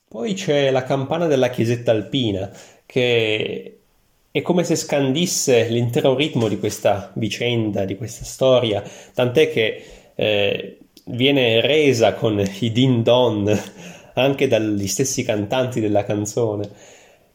Poi 0.09 0.33
c'è 0.33 0.71
la 0.71 0.83
campana 0.83 1.27
della 1.27 1.49
chiesetta 1.49 1.91
alpina 1.91 2.49
che 2.87 3.77
è 4.31 4.41
come 4.41 4.63
se 4.63 4.75
scandisse 4.75 5.67
l'intero 5.67 6.15
ritmo 6.15 6.47
di 6.47 6.57
questa 6.57 7.11
vicenda, 7.15 7.85
di 7.85 7.95
questa 7.95 8.23
storia, 8.25 8.83
tant'è 9.13 9.51
che 9.51 9.83
eh, 10.15 10.77
viene 11.05 11.61
resa 11.61 12.13
con 12.13 12.43
i 12.59 12.71
din 12.71 13.03
don 13.03 13.61
anche 14.13 14.47
dagli 14.47 14.87
stessi 14.87 15.23
cantanti 15.23 15.79
della 15.79 16.03
canzone. 16.03 16.69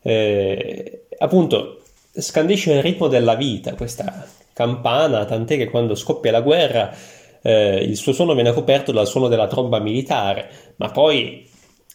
Eh, 0.03 1.05
appunto, 1.19 1.83
scandisce 2.13 2.73
il 2.73 2.83
ritmo 2.83 3.09
della 3.09 3.37
vita, 3.37 3.75
questa 3.75 4.27
campana, 4.53 5.25
tant'è 5.25 5.57
che 5.57 5.71
quando 5.71 5.95
scoppia 5.95 6.33
la 6.33 6.41
guerra 6.41 6.95
eh, 7.43 7.77
il 7.77 7.97
suo 7.97 8.13
suono 8.13 8.35
viene 8.35 8.53
coperto 8.53 8.93
dal 8.93 9.07
suono 9.07 9.29
della 9.29 9.47
tromba 9.47 9.79
militare, 9.81 10.49
ma 10.77 10.91
poi 10.91 11.49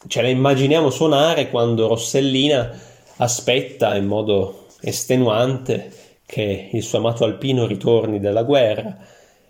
ce 0.08 0.22
la 0.22 0.28
immaginiamo 0.28 0.90
suonare 0.90 1.50
quando 1.50 1.88
Rossellina 1.88 2.96
aspetta 3.18 3.96
in 3.96 4.06
modo 4.06 4.68
estenuante 4.82 5.92
che 6.26 6.70
il 6.72 6.84
suo 6.84 7.00
amato 7.00 7.24
alpino 7.24 7.66
ritorni 7.66 8.20
dalla 8.20 8.44
guerra 8.44 8.98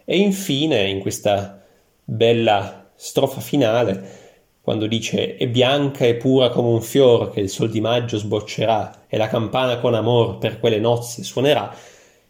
e 0.06 0.18
infine 0.18 0.88
in 0.88 1.00
questa 1.00 1.62
bella 2.04 2.90
strofa 2.96 3.42
finale 3.42 4.26
quando 4.68 4.86
dice 4.86 5.38
è 5.38 5.48
bianca 5.48 6.04
e 6.04 6.16
pura 6.16 6.50
come 6.50 6.68
un 6.68 6.82
fior 6.82 7.32
che 7.32 7.40
il 7.40 7.50
sol 7.50 7.70
di 7.70 7.80
maggio 7.80 8.18
sboccerà 8.18 9.06
e 9.08 9.16
la 9.16 9.30
campana 9.30 9.80
con 9.80 9.94
amor 9.94 10.40
per 10.40 10.60
quelle 10.60 10.78
nozze 10.78 11.24
suonerà, 11.24 11.74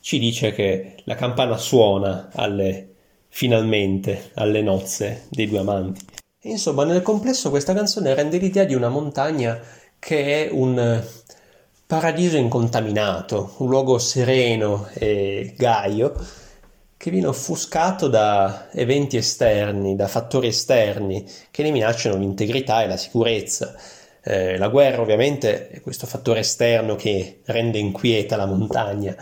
ci 0.01 0.19
dice 0.19 0.51
che 0.51 0.97
la 1.05 1.15
campana 1.15 1.57
suona 1.57 2.29
alle, 2.31 2.93
finalmente 3.27 4.29
alle 4.35 4.61
nozze 4.61 5.25
dei 5.29 5.47
due 5.47 5.57
amanti. 5.57 6.05
Insomma, 6.43 6.83
nel 6.83 7.01
complesso 7.01 7.49
questa 7.49 7.73
canzone 7.73 8.13
rende 8.13 8.37
l'idea 8.37 8.65
di 8.65 8.75
una 8.75 8.89
montagna 8.89 9.59
che 9.99 10.47
è 10.47 10.51
un 10.51 11.03
paradiso 11.85 12.37
incontaminato, 12.37 13.55
un 13.57 13.69
luogo 13.69 13.97
sereno 13.97 14.87
e 14.93 15.53
gaio 15.55 16.13
che 16.97 17.11
viene 17.11 17.27
offuscato 17.27 18.07
da 18.07 18.69
eventi 18.71 19.17
esterni, 19.17 19.95
da 19.95 20.07
fattori 20.07 20.47
esterni 20.47 21.25
che 21.51 21.63
ne 21.63 21.71
minacciano 21.71 22.17
l'integrità 22.17 22.83
e 22.83 22.87
la 22.87 22.97
sicurezza. 22.97 23.75
Eh, 24.23 24.57
la 24.57 24.67
guerra 24.67 25.01
ovviamente 25.01 25.69
è 25.69 25.79
questo 25.79 26.05
fattore 26.07 26.39
esterno 26.39 26.95
che 26.95 27.41
rende 27.45 27.77
inquieta 27.77 28.35
la 28.35 28.45
montagna, 28.47 29.15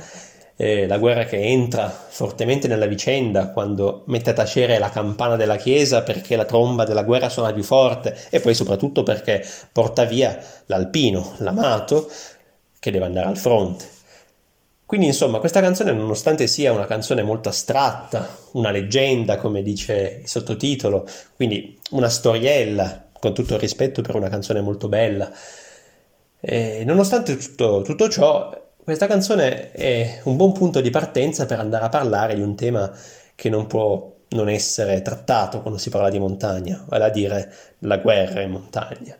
eh, 0.58 0.88
la 0.88 0.98
guerra 0.98 1.26
che 1.26 1.38
entra 1.38 1.90
fortemente 1.90 2.68
nella 2.68 2.86
vicenda 2.86 3.50
quando 3.50 4.04
mette 4.06 4.30
a 4.30 4.34
tacere 4.34 4.80
la 4.80 4.90
campana 4.90 5.36
della 5.36 5.58
chiesa 5.58 6.02
perché 6.02 6.36
la 6.36 6.46
tromba 6.46 6.86
della 6.86 7.04
guerra 7.04 7.30
suona 7.30 7.52
più 7.52 7.64
forte 7.64 8.18
e 8.30 8.40
poi 8.40 8.54
soprattutto 8.54 9.04
perché 9.04 9.46
porta 9.72 10.06
via 10.06 10.38
l'alpino, 10.68 11.34
l'amato, 11.38 12.10
che 12.80 12.92
deve 12.92 13.06
andare 13.06 13.28
al 13.28 13.38
fronte. 13.38 13.94
Quindi 14.86 15.08
insomma 15.08 15.40
questa 15.40 15.62
canzone 15.62 15.92
nonostante 15.92 16.46
sia 16.46 16.72
una 16.72 16.86
canzone 16.86 17.24
molto 17.24 17.50
astratta, 17.50 18.38
una 18.52 18.70
leggenda 18.70 19.38
come 19.38 19.64
dice 19.64 20.20
il 20.22 20.28
sottotitolo, 20.28 21.08
quindi 21.36 21.78
una 21.92 22.08
storiella, 22.08 23.08
con 23.20 23.34
tutto 23.34 23.56
il 23.56 23.60
rispetto 23.60 24.02
per 24.04 24.16
una 24.16 24.30
canzone 24.30 24.62
molto 24.62 24.88
bella, 24.88 25.32
e 26.40 26.84
nonostante 26.86 27.36
tutto, 27.36 27.82
tutto 27.82 28.08
ciò 28.08 28.65
questa 28.86 29.08
canzone 29.08 29.72
è 29.72 30.22
un 30.26 30.38
buon 30.38 30.52
punto 30.52 30.80
di 30.80 30.92
partenza 30.92 31.48
per 31.48 31.60
andare 31.60 31.86
a 31.86 31.90
parlare 31.90 32.36
di 32.36 32.42
un 32.42 32.56
tema 32.56 32.92
che 33.34 33.50
non 33.50 33.66
può 33.66 34.14
non 34.30 34.48
essere 34.48 35.02
trattato 35.02 35.62
quando 35.62 35.80
si 35.80 35.90
parla 35.90 36.12
di 36.12 36.20
montagna, 36.20 36.86
vale 36.88 37.06
a 37.06 37.10
dire 37.10 37.52
la 37.80 37.98
guerra 37.98 38.42
in 38.42 38.52
montagna. 38.52 39.18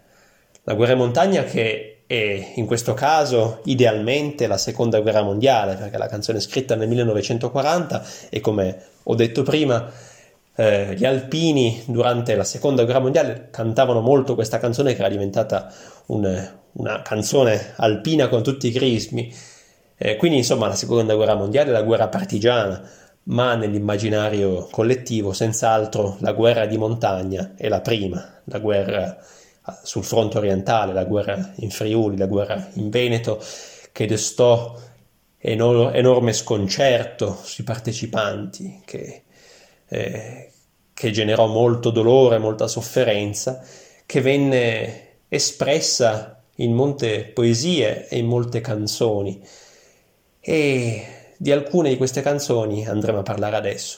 La 0.66 0.76
guerra 0.76 0.92
in 0.92 1.00
montagna 1.00 1.44
che 1.46 2.04
è 2.06 2.52
in 2.58 2.68
questo 2.68 2.94
caso 2.94 3.62
idealmente 3.64 4.46
la 4.46 4.60
seconda 4.60 5.00
guerra 5.00 5.24
mondiale, 5.24 5.74
perché 5.74 5.98
la 5.98 6.06
canzone 6.06 6.38
è 6.38 6.42
scritta 6.42 6.76
nel 6.76 6.88
1940 6.88 8.06
e 8.30 8.40
come 8.42 8.80
ho 9.02 9.16
detto 9.16 9.42
prima, 9.42 9.92
eh, 10.58 10.94
gli 10.96 11.06
alpini 11.06 11.82
durante 11.88 12.36
la 12.36 12.44
seconda 12.44 12.84
guerra 12.84 13.00
mondiale 13.00 13.48
cantavano 13.50 14.02
molto 14.02 14.36
questa 14.36 14.60
canzone 14.60 14.94
che 14.94 15.00
era 15.00 15.10
diventata 15.10 15.74
un, 16.08 16.52
una 16.74 17.02
canzone 17.02 17.74
alpina 17.78 18.28
con 18.28 18.44
tutti 18.44 18.68
i 18.68 18.72
crismi. 18.72 19.34
Eh, 19.98 20.16
quindi 20.18 20.38
insomma 20.38 20.68
la 20.68 20.76
seconda 20.76 21.16
guerra 21.16 21.36
mondiale 21.36 21.70
è 21.70 21.74
la 21.74 21.84
guerra 21.84 22.08
partigiana, 22.10 22.82
ma 23.24 23.56
nell'immaginario 23.56 24.68
collettivo 24.70 25.34
senz'altro 25.34 26.18
la 26.20 26.34
guerra 26.34 26.66
di 26.66 26.78
montagna 26.78 27.54
è 27.56 27.68
la 27.70 27.82
prima, 27.82 28.42
la 28.46 28.60
guerra 28.60 29.18
sul 29.84 30.04
fronte 30.04 30.38
orientale, 30.38 30.94
la 30.94 31.06
guerra 31.06 31.54
in 31.56 31.72
Friuli, 31.72 32.18
la 32.18 32.28
guerra 32.28 32.70
in 32.74 32.90
Veneto, 32.90 33.42
che 33.92 34.06
destò 34.06 34.78
enor- 35.38 35.96
enorme 35.96 36.34
sconcerto 36.34 37.38
sui 37.44 37.64
partecipanti, 37.64 38.82
che, 38.86 39.24
eh, 39.88 40.52
che 40.94 41.12
generò 41.12 41.48
molto 41.48 41.90
dolore, 41.90 42.38
molta 42.38 42.68
sofferenza, 42.68 43.64
che 44.06 44.22
venne 44.22 45.04
espressa 45.30 46.44
in 46.58 46.74
molte 46.74 47.26
poesie 47.26 48.08
e 48.08 48.18
in 48.18 48.28
molte 48.28 48.62
canzoni. 48.62 49.42
E 50.48 51.34
di 51.38 51.52
alcune 51.52 51.90
di 51.90 51.98
queste 51.98 52.22
canzoni 52.22 52.86
andremo 52.86 53.18
a 53.18 53.24
parlare 53.24 53.56
adesso. 53.56 53.98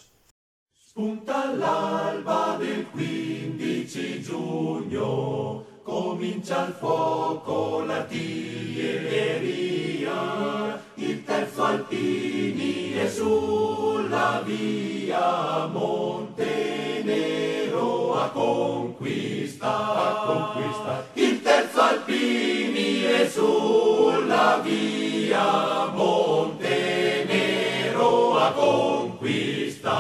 Spunta 0.79 1.53
l'alba 1.53 2.55
del 2.57 2.85
15 2.89 4.21
giugno, 4.21 5.65
comincia 5.83 6.67
il 6.67 6.75
fuoco 6.79 7.83
l'artiglieria, 7.83 10.81
il 10.95 11.21
terzo 11.25 11.63
alpini 11.63 12.93
è 12.93 13.09
sulla 13.09 14.41
via, 14.45 15.65
Montenero 15.65 17.35
a 18.15 18.29
conquista, 18.29 19.75
il 21.13 21.41
terzo 21.41 21.81
alpini 21.81 23.01
è 23.01 23.27
sulla 23.27 23.96
via, 24.63 25.91
Montenero 25.93 26.37
a 28.37 28.51
conquista. 28.51 29.95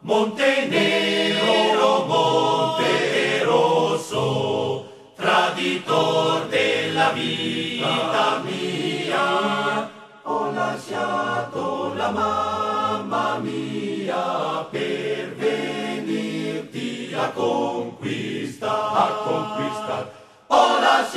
Montenero, 0.00 2.04
Monte 2.06 3.42
Rosso, 3.44 4.86
traditor 5.16 6.46
della 6.46 7.10
vita 7.10 8.40
mia, 8.44 9.90
ho 10.22 10.50
lasciato 10.52 11.92
la 11.94 12.10
mamma 12.10 13.38
mia 13.38 14.64
per 14.70 15.34
venirti 15.36 17.12
a 17.14 17.30
conquista, 17.30 18.92
a 18.92 19.06
conquista. 19.24 19.67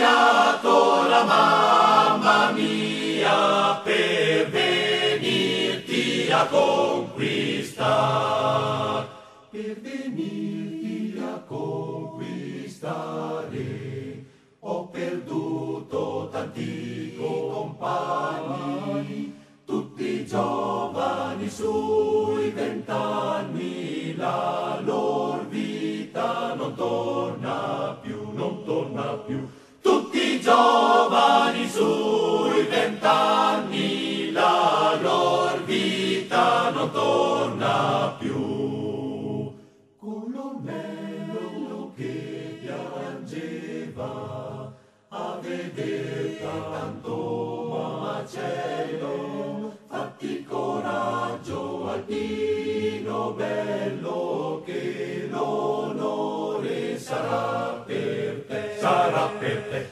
Lasciato 0.02 1.08
la 1.08 1.24
mamma 1.26 2.52
mia 2.54 3.80
per 3.84 4.50
venirti 4.50 6.28
a 6.32 6.48
conquistare, 6.48 7.78
per 9.52 9.80
venirti 9.80 11.22
a 11.24 11.38
conquistare. 11.46 12.26
Ho 14.62 14.88
perduto 14.88 16.30
tanti 16.32 17.16
compagni, 17.20 18.20
tutti 19.66 20.26
giovani 20.26 21.48
sui 21.48 22.50
vent'anni, 22.50 24.16
la 24.16 24.80
loro 24.84 25.41
Tutti 30.12 30.42
giovani 30.42 31.70
sui 31.70 32.64
vent'anni, 32.64 34.34
la 34.34 35.00
loro 35.02 35.64
vita 35.64 36.70
non 36.72 36.92
torna 36.92 38.14
più. 38.20 39.54
Colonnello 39.98 41.94
che 41.96 42.60
piangeva 42.62 44.74
a 45.08 45.38
vedere 45.40 46.40
tanto 46.42 47.70
macello, 47.72 49.78
fatti 49.88 50.44
coraggio 50.44 51.88
alpino 51.88 53.32
bello 53.32 54.62
che 54.66 55.30
l'onore 55.32 57.00
sarà 57.00 57.61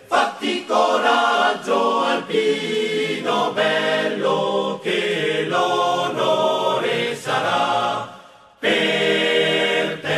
Fatti 0.06 0.64
coraggio 0.64 2.02
alpino 2.02 3.52
bello 3.52 4.80
che 4.84 5.48
l'onore 5.48 7.16
sarà 7.16 8.16
per 8.60 10.00
te. 10.02 10.18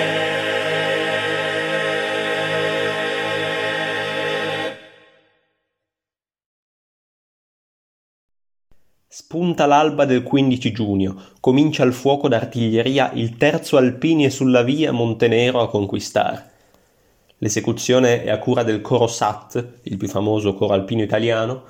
Spunta 9.08 9.66
l'alba 9.66 10.04
del 10.04 10.24
15 10.24 10.72
giugno, 10.74 11.22
comincia 11.40 11.86
il 11.86 11.94
fuoco 11.94 12.28
d'artiglieria, 12.28 13.12
il 13.14 13.38
terzo 13.38 13.78
alpini 13.78 14.26
è 14.26 14.30
sulla 14.30 14.62
via 14.62 14.92
Montenero 14.92 15.62
a 15.62 15.70
conquistare. 15.70 16.50
L'esecuzione 17.44 18.24
è 18.24 18.30
a 18.30 18.38
cura 18.38 18.62
del 18.62 18.82
coro 18.82 19.08
SAT, 19.08 19.80
il 19.84 19.98
più 19.98 20.08
famoso 20.08 20.54
coro 20.54 20.74
alpino 20.74 21.02
italiano, 21.02 21.64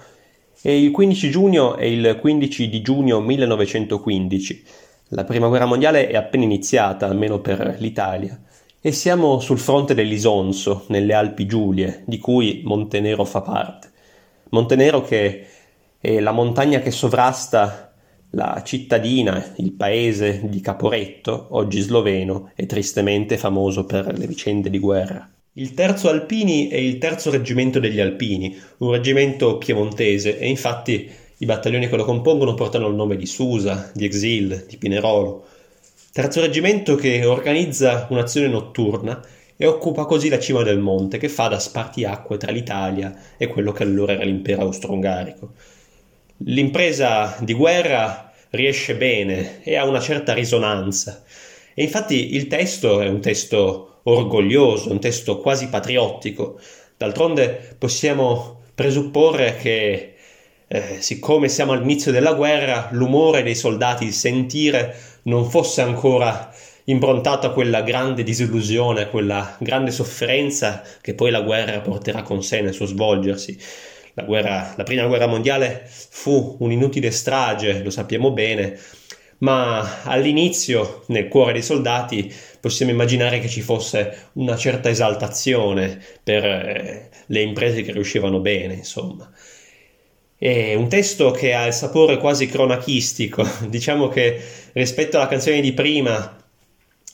e 0.62 0.78
il 0.78 0.92
15 0.92 1.32
giugno 1.32 1.76
è 1.78 1.86
il 1.86 2.18
15 2.20 2.68
di 2.68 2.82
giugno 2.82 3.22
1915. 3.22 4.64
La 5.10 5.24
prima 5.24 5.48
guerra 5.48 5.64
mondiale 5.64 6.10
è 6.10 6.18
appena 6.18 6.44
iniziata, 6.44 7.06
almeno 7.06 7.40
per 7.40 7.78
l'Italia, 7.80 8.38
e 8.82 8.92
siamo 8.92 9.40
sul 9.40 9.60
fronte 9.60 9.94
dell'Isonzo, 9.94 10.84
nelle 10.88 11.14
Alpi 11.14 11.46
Giulie, 11.46 12.04
di 12.06 12.18
cui 12.18 12.64
Montenero 12.66 13.24
fa 13.24 13.40
parte. 13.40 13.92
Montenero 14.50 15.02
che 15.02 15.48
è 16.02 16.20
la 16.20 16.34
montagna 16.34 16.82
che 16.82 16.92
sovrasta 16.92 17.94
la 18.32 18.62
cittadina, 18.66 19.54
il 19.56 19.72
paese 19.72 20.42
di 20.44 20.60
Caporetto, 20.60 21.48
oggi 21.52 21.80
sloveno 21.80 22.52
e 22.56 22.66
tristemente 22.66 23.38
famoso 23.38 23.86
per 23.86 24.18
le 24.18 24.28
vicende 24.28 24.70
di 24.70 24.78
guerra. 24.78 25.30
Il 25.56 25.74
terzo 25.74 26.08
Alpini 26.08 26.70
è 26.70 26.78
il 26.78 26.98
terzo 26.98 27.30
reggimento 27.30 27.82
degli 27.82 28.00
Alpini, 28.00 28.58
un 28.78 28.92
reggimento 28.92 29.58
piemontese 29.58 30.40
e 30.40 30.48
infatti 30.48 31.12
i 31.40 31.46
battaglioni 31.46 31.90
che 31.90 31.98
lo 31.98 32.06
compongono 32.06 32.54
portano 32.54 32.88
il 32.88 32.96
nome 32.96 33.18
di 33.18 33.26
Susa, 33.26 33.92
di 33.94 34.06
Exil, 34.06 34.66
di 34.66 34.78
Pinerolo. 34.78 35.46
Terzo 36.14 36.40
reggimento 36.40 36.96
che 36.96 37.26
organizza 37.26 38.08
un'azione 38.10 38.48
notturna 38.48 39.22
e 39.58 39.66
occupa 39.66 40.06
così 40.06 40.30
la 40.30 40.40
cima 40.40 40.64
del 40.64 40.80
monte 40.80 41.18
che 41.18 41.28
fa 41.28 41.50
da 41.50 41.60
spartiacque 41.60 42.38
tra 42.38 42.54
l'Italia 42.54 43.14
e 43.36 43.48
quello 43.48 43.74
che 43.74 43.84
allora 43.84 44.14
era 44.14 44.24
l'impero 44.24 44.62
austro-ungarico. 44.62 45.52
L'impresa 46.46 47.36
di 47.42 47.54
guerra 47.54 48.32
riesce 48.52 48.96
bene 48.96 49.62
e 49.64 49.76
ha 49.76 49.84
una 49.84 50.00
certa 50.00 50.34
risonanza. 50.34 51.26
E 51.74 51.84
infatti 51.84 52.36
il 52.36 52.48
testo 52.48 53.02
è 53.02 53.10
un 53.10 53.20
testo 53.20 53.91
orgoglioso, 54.04 54.92
un 54.92 55.00
testo 55.00 55.40
quasi 55.40 55.68
patriottico. 55.68 56.60
D'altronde 56.98 57.76
possiamo 57.78 58.62
presupporre 58.74 59.58
che, 59.58 60.14
eh, 60.68 60.98
siccome 61.00 61.50
siamo 61.50 61.74
all'inizio 61.74 62.12
della 62.12 62.34
guerra, 62.34 62.90
l'umore 62.92 63.44
dei 63.44 63.56
soldati, 63.56 64.06
il 64.06 64.14
sentire, 64.14 64.96
non 65.24 65.50
fosse 65.50 65.82
ancora 65.82 66.54
improntato 66.86 67.48
a 67.48 67.52
quella 67.52 67.82
grande 67.82 68.24
disillusione, 68.24 69.04
a 69.04 69.08
quella 69.08 69.56
grande 69.60 69.92
sofferenza 69.92 70.84
che 71.02 71.14
poi 71.14 71.32
la 71.32 71.42
guerra 71.42 71.80
porterà 71.80 72.24
con 72.24 72.44
sé 72.44 72.62
nel 72.62 72.74
suo 72.74 72.86
svolgersi. 72.86 73.58
La, 74.14 74.24
guerra, 74.24 74.74
la 74.76 74.84
prima 74.84 75.06
guerra 75.06 75.28
mondiale 75.28 75.84
fu 75.88 76.58
un'inutile 76.60 77.12
strage, 77.12 77.82
lo 77.82 77.90
sappiamo 77.90 78.32
bene, 78.32 78.78
ma 79.40 80.04
all'inizio, 80.04 81.04
nel 81.08 81.28
cuore 81.28 81.54
dei 81.54 81.64
soldati, 81.64 82.34
possiamo 82.62 82.92
immaginare 82.92 83.40
che 83.40 83.50
ci 83.50 83.62
fosse 83.62 84.30
una 84.34 84.56
certa 84.56 84.90
esaltazione 84.90 86.00
per 86.24 86.46
eh, 86.46 87.10
le 87.26 87.42
imprese 87.42 87.82
che 87.82 87.92
riuscivano 87.92 88.40
bene, 88.40 88.76
insomma. 88.76 89.30
È 90.38 90.74
un 90.76 90.88
testo 90.88 91.32
che 91.32 91.54
ha 91.54 91.66
il 91.68 91.74
sapore 91.74 92.18
quasi 92.18 92.48
cronachistico, 92.48 93.46
diciamo 93.68 94.08
che 94.08 94.40
rispetto 94.74 95.18
alla 95.18 95.28
canzone 95.28 95.60
di 95.60 95.74
prima, 95.74 96.38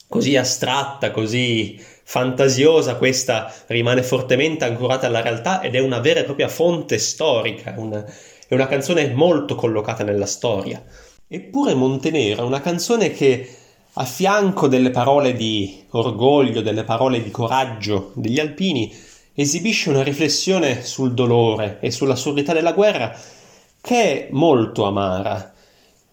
così 0.06 0.36
astratta, 0.36 1.10
così 1.10 1.78
fantasiosa, 2.04 2.96
questa 2.96 3.52
rimane 3.66 4.02
fortemente 4.02 4.64
ancorata 4.64 5.06
alla 5.06 5.20
realtà 5.20 5.60
ed 5.60 5.74
è 5.74 5.78
una 5.78 5.98
vera 6.00 6.20
e 6.20 6.24
propria 6.24 6.48
fonte 6.48 6.98
storica, 6.98 7.74
una, 7.76 8.04
è 8.46 8.54
una 8.54 8.66
canzone 8.66 9.12
molto 9.12 9.54
collocata 9.54 10.04
nella 10.04 10.26
storia. 10.26 10.82
Eppure 11.26 11.74
Montenero 11.74 12.42
è 12.42 12.46
una 12.46 12.62
canzone 12.62 13.12
che 13.12 13.46
a 14.00 14.04
fianco 14.04 14.68
delle 14.68 14.90
parole 14.90 15.34
di 15.34 15.84
orgoglio, 15.90 16.62
delle 16.62 16.84
parole 16.84 17.20
di 17.20 17.32
coraggio 17.32 18.12
degli 18.14 18.38
alpini, 18.38 18.94
esibisce 19.34 19.90
una 19.90 20.04
riflessione 20.04 20.84
sul 20.84 21.14
dolore 21.14 21.78
e 21.80 21.90
sull'assurdità 21.90 22.52
della 22.52 22.72
guerra 22.72 23.12
che 23.80 23.96
è 23.96 24.28
molto 24.30 24.84
amara. 24.84 25.52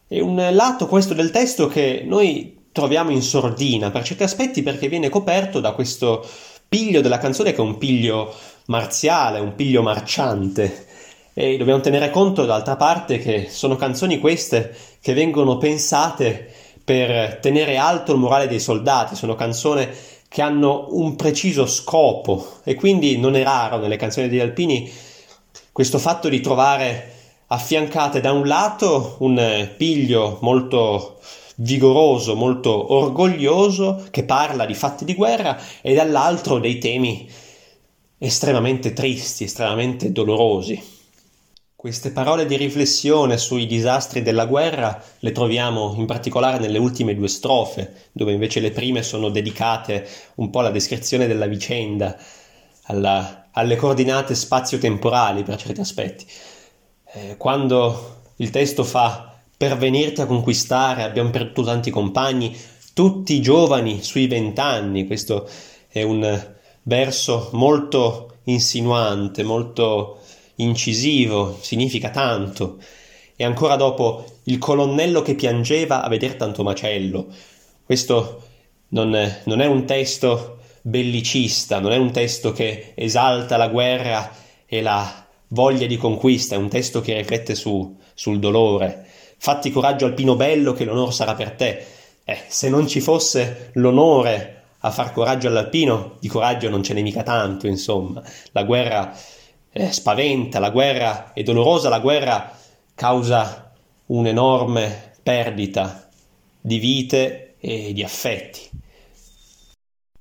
È 0.08 0.20
un 0.20 0.48
lato 0.52 0.88
questo 0.88 1.14
del 1.14 1.30
testo 1.30 1.68
che 1.68 2.04
noi 2.04 2.70
troviamo 2.72 3.12
in 3.12 3.22
sordina 3.22 3.92
per 3.92 4.04
certi 4.04 4.24
aspetti 4.24 4.64
perché 4.64 4.88
viene 4.88 5.10
coperto 5.10 5.60
da 5.60 5.74
questo 5.74 6.28
piglio 6.68 7.02
della 7.02 7.20
canzone 7.20 7.52
che 7.52 7.58
è 7.58 7.62
un 7.62 7.78
piglio 7.78 8.34
marziale, 8.66 9.40
un 9.40 9.54
piglio 9.54 9.84
marciante 9.84 10.88
e 11.36 11.58
dobbiamo 11.58 11.82
tenere 11.82 12.10
conto 12.10 12.46
d'altra 12.46 12.78
parte 12.78 13.20
che 13.20 13.48
sono 13.50 13.76
canzoni 13.76 14.20
queste 14.20 14.76
che 15.02 15.14
vengono 15.14 15.58
pensate 15.58 16.55
per 16.86 17.40
tenere 17.42 17.78
alto 17.78 18.14
il 18.14 18.20
morale 18.20 18.48
dei 18.48 18.60
soldati, 18.60 19.16
sono 19.16 19.34
canzoni 19.34 19.88
che 20.30 20.42
hanno 20.42 20.88
un 20.92 21.16
preciso 21.16 21.66
scopo 21.66 22.60
e 22.64 22.76
quindi 22.76 23.18
non 23.18 23.36
è 23.36 23.44
raro 23.44 23.78
nelle 23.78 23.96
canzoni 23.96 24.30
degli 24.30 24.40
alpini 24.40 24.92
questo 25.72 25.98
fatto 25.98 26.30
di 26.30 26.40
trovare 26.42 27.14
affiancate 27.48 28.22
da 28.22 28.32
un 28.32 28.46
lato 28.46 29.16
un 29.20 29.74
piglio 29.78 30.38
molto 30.42 31.20
vigoroso, 31.56 32.36
molto 32.36 32.94
orgoglioso 32.94 34.06
che 34.12 34.24
parla 34.24 34.66
di 34.66 34.74
fatti 34.74 35.06
di 35.06 35.16
guerra 35.16 35.58
e 35.82 35.94
dall'altro 35.94 36.60
dei 36.60 36.78
temi 36.78 37.28
estremamente 38.18 38.94
tristi, 38.94 39.46
estremamente 39.46 40.12
dolorosi. 40.12 40.95
Queste 41.86 42.10
parole 42.10 42.48
di 42.48 42.58
riflessione 42.58 43.38
sui 43.38 43.68
disastri 43.68 44.24
della 44.24 44.48
guerra 44.48 45.00
le 45.20 45.32
troviamo 45.32 45.94
in 45.96 46.08
particolare 46.08 46.58
nelle 46.58 46.80
ultime 46.80 47.14
due 47.14 47.28
strofe, 47.28 48.10
dove 48.12 48.32
invece 48.32 48.60
le 48.60 48.72
prime 48.72 49.04
sono 49.04 49.30
dedicate 49.30 50.04
un 50.38 50.50
po' 50.50 50.62
alla 50.62 50.72
descrizione 50.72 51.28
della 51.28 51.46
vicenda, 51.46 52.18
alla, 52.86 53.50
alle 53.52 53.76
coordinate 53.76 54.34
spazio-temporali 54.34 55.44
per 55.44 55.58
certi 55.58 55.80
aspetti. 55.80 56.26
Eh, 57.14 57.38
quando 57.38 58.22
il 58.38 58.50
testo 58.50 58.84
fa 58.84 59.36
per 59.56 59.78
venirti 59.78 60.22
a 60.22 60.26
conquistare 60.26 61.04
abbiamo 61.04 61.30
perduto 61.30 61.66
tanti 61.66 61.92
compagni, 61.92 62.58
tutti 62.96 63.40
giovani 63.42 64.02
sui 64.02 64.26
vent'anni, 64.26 65.06
questo 65.06 65.48
è 65.88 66.02
un 66.02 66.54
verso 66.82 67.50
molto 67.52 68.38
insinuante, 68.46 69.44
molto 69.44 70.22
incisivo, 70.56 71.58
significa 71.62 72.10
tanto. 72.10 72.78
E 73.36 73.44
ancora 73.44 73.76
dopo 73.76 74.26
il 74.44 74.58
colonnello 74.58 75.22
che 75.22 75.36
piangeva 75.36 76.04
a 76.04 76.08
veder 76.08 76.36
tanto 76.36 76.64
macello. 76.64 77.28
Questo 77.84 78.42
non 78.90 79.10
non 79.46 79.62
è 79.62 79.66
un 79.66 79.86
testo 79.86 80.60
bellicista, 80.82 81.80
non 81.80 81.92
è 81.92 81.98
un 81.98 82.12
testo 82.12 82.52
che 82.52 82.94
esalta 82.96 83.58
la 83.58 83.70
guerra 83.70 84.32
e 84.68 84.82
la 84.82 85.26
voglia 85.48 85.88
di 85.88 85.98
conquista, 85.98 86.56
è 86.56 86.58
un 86.58 86.70
testo 86.70 87.02
che 87.02 87.16
riflette 87.16 87.56
su, 87.56 87.98
sul 88.14 88.40
dolore. 88.40 89.06
Fatti 89.38 89.72
coraggio 89.72 90.06
alpino 90.06 90.36
bello 90.36 90.74
che 90.74 90.86
l'onore 90.86 91.12
sarà 91.12 91.34
per 91.34 91.52
te. 91.52 91.86
Eh, 92.24 92.38
se 92.48 92.70
non 92.70 92.88
ci 92.88 93.02
fosse 93.02 93.72
l'onore 93.74 94.64
a 94.80 94.92
far 94.92 95.12
coraggio 95.12 95.48
all'alpino, 95.48 96.18
di 96.20 96.28
coraggio 96.28 96.70
non 96.70 96.84
ce 96.84 96.94
n'è 96.94 97.02
mica 97.02 97.24
tanto, 97.24 97.68
insomma. 97.68 98.22
La 98.52 98.64
guerra 98.64 99.16
eh, 99.78 99.92
spaventa, 99.92 100.60
la 100.60 100.70
guerra 100.70 101.34
è 101.34 101.44
dolorosa, 101.44 101.90
la 101.90 102.00
guerra 102.00 102.58
causa 102.96 103.74
un'enorme 104.06 105.12
perdita 105.22 106.10
di 106.62 106.80
vite 106.80 107.56
e 107.60 107.92
di 107.92 108.02
affetti. 108.02 108.70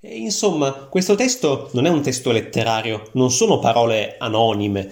E 0.00 0.16
insomma, 0.16 0.72
questo 0.72 1.14
testo 1.14 1.70
non 1.72 1.86
è 1.86 1.88
un 1.88 2.02
testo 2.02 2.32
letterario, 2.32 3.10
non 3.12 3.30
sono 3.30 3.60
parole 3.60 4.16
anonime, 4.18 4.90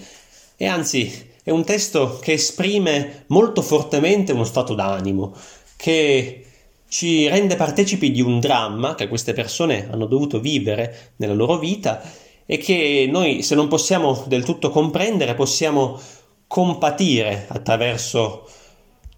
e 0.55 0.65
anzi 0.65 1.31
è 1.43 1.51
un 1.51 1.65
testo 1.65 2.19
che 2.19 2.31
esprime 2.31 3.25
molto 3.27 3.61
fortemente 3.61 4.31
uno 4.31 4.45
stato 4.45 4.73
d'animo, 4.75 5.35
che 5.75 6.45
ci 6.87 7.27
rende 7.27 7.57
partecipi 7.57 8.11
di 8.11 8.21
un 8.21 8.39
dramma 8.39 8.95
che 8.95 9.09
queste 9.09 9.33
persone 9.33 9.89
hanno 9.91 10.05
dovuto 10.05 10.39
vivere 10.39 11.11
nella 11.17 11.33
loro 11.33 11.57
vita 11.57 12.01
e 12.45 12.57
che 12.57 13.07
noi 13.09 13.41
se 13.43 13.55
non 13.55 13.67
possiamo 13.67 14.23
del 14.27 14.43
tutto 14.43 14.69
comprendere 14.69 15.33
possiamo 15.35 15.99
compatire 16.47 17.45
attraverso 17.49 18.47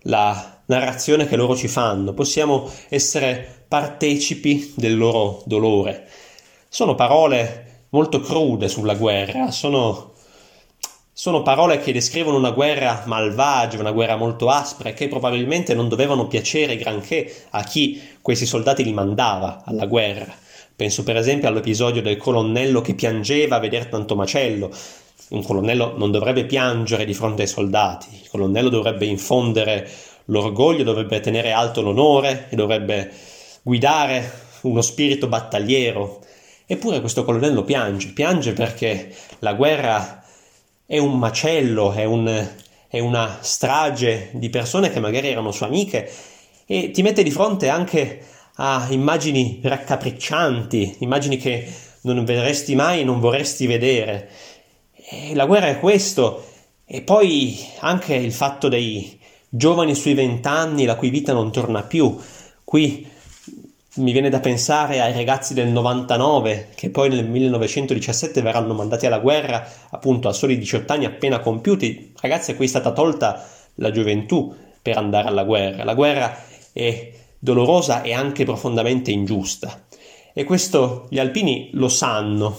la 0.04 0.62
narrazione 0.68 1.28
che 1.28 1.36
loro 1.36 1.56
ci 1.56 1.68
fanno, 1.68 2.14
possiamo 2.14 2.70
essere 2.90 3.66
partecipi 3.68 4.74
del 4.76 4.98
loro 4.98 5.42
dolore. 5.46 6.08
Sono 6.70 6.96
parole 6.96 7.88
molto 7.90 8.20
crude 8.20 8.68
sulla 8.68 8.96
guerra, 8.96 9.52
sono, 9.52 10.14
sono 11.14 11.42
parole 11.42 11.80
che 11.80 11.94
descrivono 11.94 12.38
una 12.38 12.52
guerra 12.52 13.04
malvagia, 13.06 13.80
una 13.80 13.92
guerra 13.92 14.16
molto 14.18 14.50
aspra 14.50 14.90
e 14.90 14.94
che 14.94 15.08
probabilmente 15.08 15.74
non 15.74 15.88
dovevano 15.88 16.28
piacere 16.28 16.78
granché 16.78 17.48
a 17.52 17.64
chi 17.64 18.02
questi 18.22 18.46
soldati 18.46 18.84
li 18.84 18.94
mandava 18.94 19.64
alla 19.66 19.86
guerra. 19.86 20.44
Penso 20.76 21.04
per 21.04 21.16
esempio 21.16 21.48
all'episodio 21.48 22.02
del 22.02 22.18
colonnello 22.18 22.82
che 22.82 22.96
piangeva 22.96 23.56
a 23.56 23.60
vedere 23.60 23.88
tanto 23.88 24.16
macello. 24.16 24.70
Un 25.30 25.42
colonnello 25.42 25.98
non 25.98 26.12
dovrebbe 26.12 26.46
piangere 26.46 27.06
di 27.06 27.14
fronte 27.14 27.44
ai 27.44 27.48
soldati, 27.48 28.08
il 28.22 28.30
colonnello 28.30 28.68
dovrebbe 28.68 29.06
infondere 29.06 29.90
l'orgoglio, 30.26 30.84
dovrebbe 30.84 31.22
tenere 31.22 31.52
alto 31.52 31.82
l'onore 31.82 32.48
e 32.50 32.58
dovrebbe 32.58 33.10
guidare 33.62 34.30
uno 34.62 34.82
spirito 34.82 35.28
battagliero. 35.28 36.20
Eppure 36.66 37.00
questo 37.00 37.24
colonnello 37.24 37.64
piange, 37.64 38.10
piange 38.10 38.52
perché 38.52 39.16
la 39.40 39.54
guerra 39.54 40.24
è 40.86 40.98
un 40.98 41.18
macello, 41.18 41.94
è, 41.94 42.04
un, 42.04 42.48
è 42.90 43.00
una 43.00 43.38
strage 43.40 44.30
di 44.34 44.50
persone 44.50 44.90
che 44.92 45.00
magari 45.00 45.30
erano 45.30 45.52
sue 45.52 45.68
amiche 45.68 46.12
e 46.66 46.92
ti 46.92 47.02
mette 47.02 47.24
di 47.24 47.32
fronte 47.32 47.70
anche 47.70 48.34
a 48.56 48.88
immagini 48.90 49.60
raccapriccianti, 49.64 50.98
immagini 51.00 51.38
che 51.38 51.68
non 52.02 52.24
vedresti 52.24 52.76
mai 52.76 53.02
e 53.02 53.04
non 53.04 53.20
vorresti 53.20 53.66
vedere. 53.66 54.30
E 54.94 55.36
la 55.36 55.46
guerra 55.46 55.68
è 55.68 55.80
questo. 55.80 56.46
E 56.86 57.02
poi 57.02 57.58
anche 57.80 58.14
il 58.14 58.32
fatto 58.32 58.68
dei 58.68 59.20
giovani 59.50 59.96
sui 59.96 60.14
vent'anni 60.14 60.86
la 60.86 60.96
cui 60.96 61.10
vita 61.10 61.34
non 61.34 61.52
torna 61.52 61.84
più. 61.84 62.18
Qui 62.64 63.08
mi 63.96 64.12
viene 64.12 64.30
da 64.30 64.40
pensare 64.40 65.02
ai 65.02 65.14
ragazzi 65.14 65.54
del 65.54 65.68
99 65.68 66.70
che 66.76 66.90
poi 66.90 67.10
nel 67.10 67.26
1917 67.26 68.42
verranno 68.42 68.74
mandati 68.74 69.06
alla 69.06 69.20
guerra 69.20 69.66
appunto 69.90 70.28
a 70.28 70.34
soli 70.34 70.58
18 70.58 70.92
anni 70.92 71.06
appena 71.06 71.40
compiuti, 71.40 72.14
ragazzi 72.20 72.52
a 72.52 72.56
cui 72.56 72.66
è 72.66 72.68
stata 72.68 72.92
tolta 72.92 73.48
la 73.76 73.92
gioventù 73.92 74.54
per 74.82 74.98
andare 74.98 75.28
alla 75.28 75.44
guerra. 75.44 75.84
La 75.84 75.94
guerra 75.94 76.38
è 76.74 77.12
dolorosa 77.46 78.02
e 78.02 78.12
anche 78.12 78.44
profondamente 78.44 79.12
ingiusta. 79.12 79.86
E 80.34 80.44
questo 80.44 81.06
gli 81.10 81.20
alpini 81.20 81.70
lo 81.74 81.88
sanno, 81.88 82.58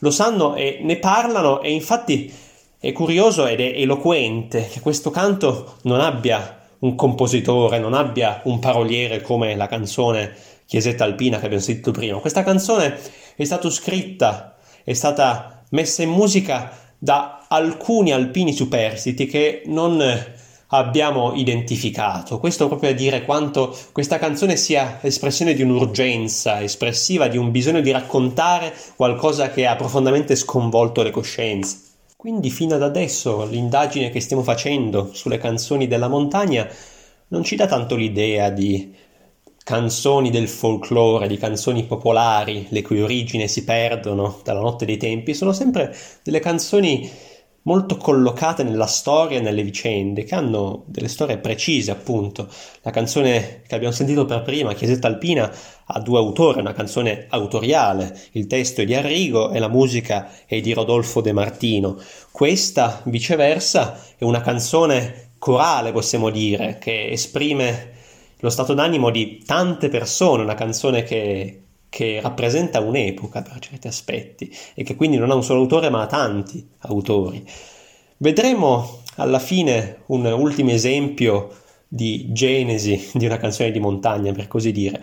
lo 0.00 0.10
sanno 0.10 0.56
e 0.56 0.80
ne 0.82 0.96
parlano 0.96 1.62
e 1.62 1.70
infatti 1.72 2.30
è 2.78 2.92
curioso 2.92 3.46
ed 3.46 3.60
è 3.60 3.72
eloquente 3.76 4.68
che 4.70 4.80
questo 4.80 5.10
canto 5.10 5.76
non 5.82 6.00
abbia 6.00 6.62
un 6.80 6.96
compositore, 6.96 7.78
non 7.78 7.94
abbia 7.94 8.42
un 8.44 8.58
paroliere 8.58 9.22
come 9.22 9.54
la 9.54 9.68
canzone 9.68 10.34
Chiesetta 10.66 11.04
Alpina 11.04 11.38
che 11.38 11.44
abbiamo 11.44 11.62
sentito 11.62 11.92
prima. 11.92 12.18
Questa 12.18 12.42
canzone 12.42 12.98
è 13.36 13.44
stata 13.44 13.70
scritta, 13.70 14.56
è 14.82 14.92
stata 14.92 15.62
messa 15.70 16.02
in 16.02 16.10
musica 16.10 16.76
da 16.98 17.46
alcuni 17.48 18.12
alpini 18.12 18.52
superstiti 18.52 19.26
che 19.26 19.62
non 19.66 20.02
abbiamo 20.76 21.32
identificato. 21.34 22.38
Questo 22.38 22.68
proprio 22.68 22.90
a 22.90 22.94
dire 22.94 23.24
quanto 23.24 23.76
questa 23.92 24.18
canzone 24.18 24.56
sia 24.56 24.98
espressione 25.02 25.54
di 25.54 25.62
un'urgenza 25.62 26.62
espressiva, 26.62 27.28
di 27.28 27.36
un 27.36 27.50
bisogno 27.50 27.80
di 27.80 27.90
raccontare 27.90 28.74
qualcosa 28.96 29.50
che 29.50 29.66
ha 29.66 29.76
profondamente 29.76 30.36
sconvolto 30.36 31.02
le 31.02 31.10
coscienze. 31.10 31.78
Quindi 32.16 32.50
fino 32.50 32.74
ad 32.74 32.82
adesso 32.82 33.44
l'indagine 33.44 34.10
che 34.10 34.20
stiamo 34.20 34.42
facendo 34.42 35.10
sulle 35.12 35.38
canzoni 35.38 35.86
della 35.86 36.08
montagna 36.08 36.66
non 37.28 37.42
ci 37.44 37.56
dà 37.56 37.66
tanto 37.66 37.96
l'idea 37.96 38.50
di 38.50 38.94
canzoni 39.62 40.30
del 40.30 40.48
folklore, 40.48 41.26
di 41.26 41.38
canzoni 41.38 41.84
popolari, 41.84 42.66
le 42.68 42.82
cui 42.82 43.00
origini 43.00 43.48
si 43.48 43.64
perdono 43.64 44.40
dalla 44.42 44.60
notte 44.60 44.84
dei 44.84 44.98
tempi, 44.98 45.34
sono 45.34 45.52
sempre 45.52 45.94
delle 46.22 46.40
canzoni 46.40 47.10
molto 47.64 47.96
collocate 47.96 48.62
nella 48.62 48.86
storia 48.86 49.38
e 49.38 49.40
nelle 49.40 49.62
vicende, 49.62 50.24
che 50.24 50.34
hanno 50.34 50.84
delle 50.86 51.08
storie 51.08 51.38
precise, 51.38 51.90
appunto. 51.90 52.48
La 52.82 52.90
canzone 52.90 53.62
che 53.66 53.74
abbiamo 53.74 53.94
sentito 53.94 54.24
per 54.24 54.42
prima, 54.42 54.74
Chiesetta 54.74 55.06
Alpina, 55.06 55.50
ha 55.86 56.00
due 56.00 56.18
autori, 56.18 56.60
una 56.60 56.72
canzone 56.72 57.26
autoriale, 57.28 58.18
il 58.32 58.46
testo 58.46 58.80
è 58.80 58.84
di 58.84 58.94
Arrigo 58.94 59.50
e 59.50 59.58
la 59.58 59.68
musica 59.68 60.30
è 60.46 60.60
di 60.60 60.72
Rodolfo 60.72 61.20
De 61.20 61.32
Martino. 61.32 61.98
Questa, 62.30 63.00
viceversa, 63.04 63.98
è 64.16 64.24
una 64.24 64.40
canzone 64.40 65.32
corale, 65.38 65.92
possiamo 65.92 66.30
dire, 66.30 66.78
che 66.78 67.08
esprime 67.10 67.92
lo 68.40 68.50
stato 68.50 68.74
d'animo 68.74 69.10
di 69.10 69.42
tante 69.44 69.88
persone, 69.88 70.42
una 70.42 70.54
canzone 70.54 71.02
che, 71.02 71.63
che 71.94 72.18
rappresenta 72.20 72.80
un'epoca 72.80 73.40
per 73.42 73.60
certi 73.60 73.86
aspetti 73.86 74.52
e 74.74 74.82
che 74.82 74.96
quindi 74.96 75.16
non 75.16 75.30
ha 75.30 75.36
un 75.36 75.44
solo 75.44 75.60
autore 75.60 75.90
ma 75.90 76.02
ha 76.02 76.06
tanti 76.06 76.66
autori. 76.78 77.46
Vedremo 78.16 79.02
alla 79.14 79.38
fine 79.38 79.98
un 80.06 80.24
ultimo 80.24 80.72
esempio 80.72 81.54
di 81.86 82.32
genesi 82.32 83.10
di 83.14 83.26
una 83.26 83.36
canzone 83.36 83.70
di 83.70 83.78
montagna, 83.78 84.32
per 84.32 84.48
così 84.48 84.72
dire. 84.72 85.00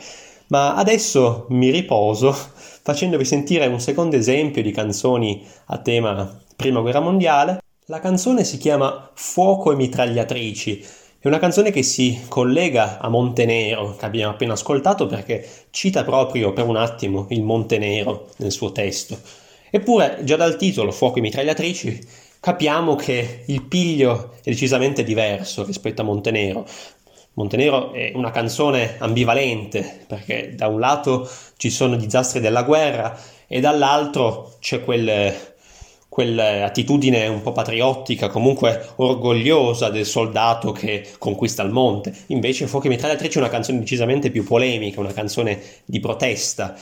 Ma 0.47 0.75
adesso 0.75 1.45
mi 1.51 1.69
riposo 1.69 2.33
facendovi 2.83 3.23
sentire 3.23 3.67
un 3.67 3.79
secondo 3.79 4.17
esempio 4.17 4.61
di 4.61 4.71
canzoni 4.71 5.47
a 5.67 5.77
tema 5.77 6.41
Prima 6.57 6.81
Guerra 6.81 6.99
Mondiale. 6.99 7.61
La 7.85 8.01
canzone 8.01 8.43
si 8.43 8.57
chiama 8.57 9.11
Fuoco 9.13 9.71
e 9.71 9.75
mitragliatrici 9.75 10.85
è 11.23 11.27
una 11.27 11.37
canzone 11.37 11.69
che 11.69 11.83
si 11.83 12.19
collega 12.27 12.97
a 12.97 13.07
Montenero, 13.07 13.95
che 13.95 14.05
abbiamo 14.05 14.33
appena 14.33 14.53
ascoltato, 14.53 15.05
perché 15.05 15.47
cita 15.69 16.03
proprio 16.03 16.51
per 16.51 16.65
un 16.65 16.77
attimo 16.77 17.27
il 17.29 17.43
Montenero 17.43 18.29
nel 18.37 18.51
suo 18.51 18.71
testo. 18.71 19.19
Eppure, 19.69 20.21
già 20.23 20.35
dal 20.35 20.55
titolo 20.57 20.91
Fuoco 20.91 21.19
e 21.19 21.21
mitragliatrici, 21.21 22.07
capiamo 22.39 22.95
che 22.95 23.43
il 23.45 23.61
piglio 23.61 24.31
è 24.41 24.49
decisamente 24.49 25.03
diverso 25.03 25.63
rispetto 25.63 26.01
a 26.01 26.05
Montenero. 26.05 26.65
Montenero 27.33 27.93
è 27.93 28.13
una 28.15 28.31
canzone 28.31 28.95
ambivalente, 28.97 30.05
perché 30.07 30.55
da 30.55 30.69
un 30.69 30.79
lato 30.79 31.29
ci 31.55 31.69
sono 31.69 31.93
i 31.93 31.99
disastri 31.99 32.39
della 32.39 32.63
guerra 32.63 33.15
e 33.45 33.59
dall'altro 33.59 34.55
c'è 34.59 34.83
quel 34.83 35.50
quell'attitudine 36.11 37.25
un 37.27 37.41
po' 37.41 37.53
patriottica, 37.53 38.27
comunque 38.27 38.85
orgogliosa 38.97 39.89
del 39.89 40.05
soldato 40.05 40.73
che 40.73 41.07
conquista 41.17 41.63
il 41.63 41.71
monte. 41.71 42.13
Invece 42.27 42.67
Fuochi 42.67 42.89
Mitragliatrici 42.89 43.37
è 43.37 43.39
una 43.39 43.49
canzone 43.49 43.79
decisamente 43.79 44.29
più 44.29 44.43
polemica, 44.43 44.99
una 44.99 45.13
canzone 45.13 45.61
di 45.85 46.01
protesta, 46.01 46.75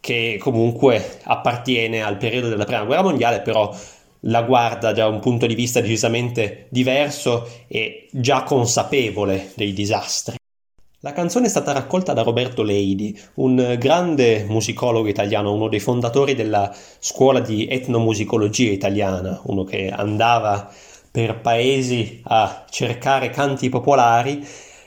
che 0.00 0.38
comunque 0.40 1.20
appartiene 1.22 2.02
al 2.02 2.16
periodo 2.16 2.48
della 2.48 2.64
Prima 2.64 2.82
Guerra 2.82 3.02
Mondiale, 3.02 3.42
però 3.42 3.72
la 4.22 4.42
guarda 4.42 4.92
da 4.92 5.06
un 5.06 5.20
punto 5.20 5.46
di 5.46 5.54
vista 5.54 5.80
decisamente 5.80 6.66
diverso 6.70 7.48
e 7.68 8.08
già 8.10 8.42
consapevole 8.42 9.52
dei 9.54 9.72
disastri. 9.72 10.37
La 11.02 11.12
canzone 11.12 11.46
è 11.46 11.48
stata 11.48 11.70
raccolta 11.70 12.12
da 12.12 12.22
Roberto 12.22 12.64
Leidi, 12.64 13.16
un 13.34 13.76
grande 13.78 14.44
musicologo 14.48 15.06
italiano, 15.06 15.52
uno 15.52 15.68
dei 15.68 15.78
fondatori 15.78 16.34
della 16.34 16.74
scuola 16.98 17.38
di 17.38 17.68
etnomusicologia 17.68 18.72
italiana, 18.72 19.40
uno 19.44 19.62
che 19.62 19.90
andava 19.90 20.68
per 21.08 21.38
paesi 21.40 22.20
a 22.24 22.64
cercare 22.68 23.30
canti 23.30 23.68
popolari 23.68 24.44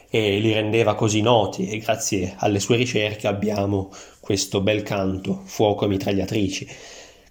e 0.09 0.39
li 0.39 0.51
rendeva 0.51 0.95
così 0.95 1.21
noti 1.21 1.69
e 1.69 1.77
grazie 1.77 2.33
alle 2.39 2.59
sue 2.59 2.75
ricerche 2.75 3.27
abbiamo 3.27 3.89
questo 4.19 4.59
bel 4.59 4.83
canto, 4.83 5.43
Fuoco 5.45 5.85
e 5.85 5.87
mitragliatrici. 5.87 6.67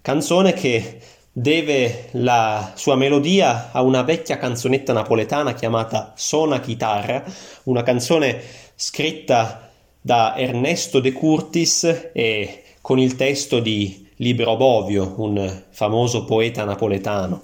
Canzone 0.01 0.53
che 0.53 0.97
deve 1.31 2.07
la 2.13 2.73
sua 2.75 2.95
melodia 2.95 3.69
a 3.71 3.83
una 3.83 4.01
vecchia 4.01 4.37
canzonetta 4.37 4.91
napoletana 4.91 5.53
chiamata 5.53 6.13
Sona 6.15 6.59
Chitarra, 6.59 7.23
una 7.65 7.83
canzone 7.83 8.41
scritta 8.81 9.69
da 10.01 10.35
Ernesto 10.35 10.99
De 10.99 11.11
Curtis 11.11 12.09
e 12.13 12.63
con 12.81 12.97
il 12.97 13.15
testo 13.15 13.59
di 13.59 14.09
Libero 14.15 14.55
Bovio, 14.57 15.13
un 15.17 15.65
famoso 15.69 16.25
poeta 16.25 16.63
napoletano. 16.63 17.43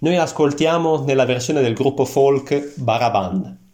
Noi 0.00 0.16
ascoltiamo 0.16 1.04
nella 1.04 1.26
versione 1.26 1.60
del 1.60 1.74
gruppo 1.74 2.04
folk 2.04 2.72
Baraban. 2.74 3.67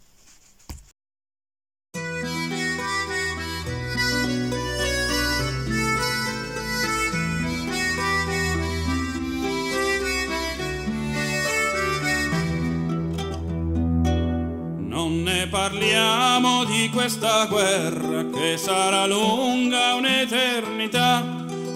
Questa 17.05 17.45
guerra 17.45 18.25
che 18.33 18.57
sarà 18.57 19.05
lunga 19.05 19.93
un'eternità 19.93 21.23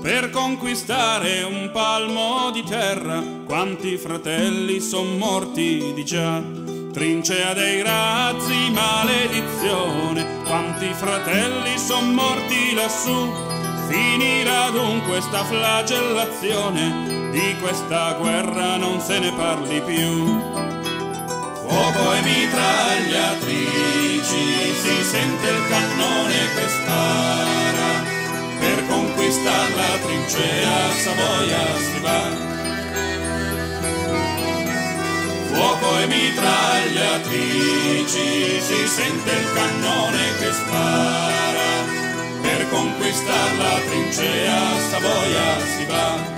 per 0.02 0.32
conquistare 0.32 1.44
un 1.44 1.70
palmo 1.72 2.50
di 2.50 2.64
terra. 2.64 3.24
Quanti 3.46 3.96
fratelli 3.98 4.80
son 4.80 5.18
morti 5.20 5.94
di 5.94 6.04
già. 6.04 6.42
Trincea 6.92 7.54
dei 7.54 7.84
razzi, 7.84 8.72
maledizione. 8.72 10.42
Quanti 10.46 10.92
fratelli 10.94 11.78
son 11.78 12.12
morti 12.16 12.74
lassù. 12.74 13.32
Finirà 13.88 14.72
dunque 14.72 15.22
sta 15.22 15.44
flagellazione. 15.44 17.30
Di 17.30 17.56
questa 17.62 18.14
guerra 18.14 18.78
non 18.78 19.00
se 19.00 19.20
ne 19.20 19.32
parli 19.34 19.80
più 19.82 20.69
fuoco 21.70 22.14
e 22.14 22.22
mitragliatrici, 22.22 24.74
si 24.82 25.04
sente 25.04 25.48
il 25.48 25.68
cannone 25.70 26.38
che 26.56 26.68
spara, 26.68 28.04
per 28.60 28.88
conquistare 28.88 29.76
la 29.76 29.98
trincea 30.04 30.92
Savoia 31.04 31.66
si 31.78 32.00
va. 32.00 32.22
Fuoco 35.52 36.00
e 36.00 36.08
mitragliatrici, 36.08 38.62
si 38.62 38.88
sente 38.88 39.32
il 39.32 39.54
cannone 39.54 40.38
che 40.40 40.52
spara, 40.52 41.86
per 42.42 42.68
conquistare 42.70 43.58
la 43.58 43.80
trincea 43.88 44.80
Savoia 44.90 45.60
si 45.76 45.86
va. 45.86 46.38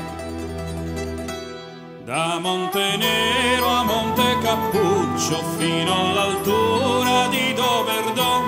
Da 2.03 2.39
Montenero 2.39 3.67
a 3.67 3.83
Monte 3.83 4.37
Cappuccio 4.41 4.90
fino 5.29 6.09
all'altura 6.09 7.27
di 7.27 7.53
Doverdon, 7.53 8.43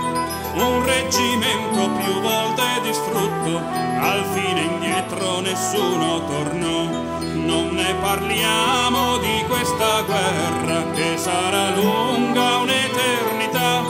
un 0.56 0.84
reggimento 0.84 1.90
più 2.02 2.20
volte 2.20 2.64
distrutto, 2.82 3.58
al 3.58 4.26
fine 4.34 4.62
indietro 4.62 5.40
nessuno 5.42 6.26
tornò. 6.26 6.90
Non 7.46 7.70
ne 7.74 7.94
parliamo 8.02 9.18
di 9.20 9.44
questa 9.48 10.02
guerra 10.02 10.90
che 10.94 11.16
sarà 11.16 11.76
lunga 11.76 12.58
un'eternità 12.58 13.84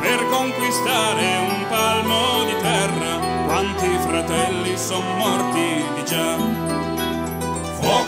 per 0.00 0.28
conquistare 0.28 1.38
un 1.38 1.66
palmo 1.68 2.44
di 2.44 2.56
terra. 2.60 3.44
Quanti 3.46 3.88
fratelli 4.06 4.76
son 4.76 5.04
morti 5.16 5.84
di 5.94 6.04
già 6.04 6.55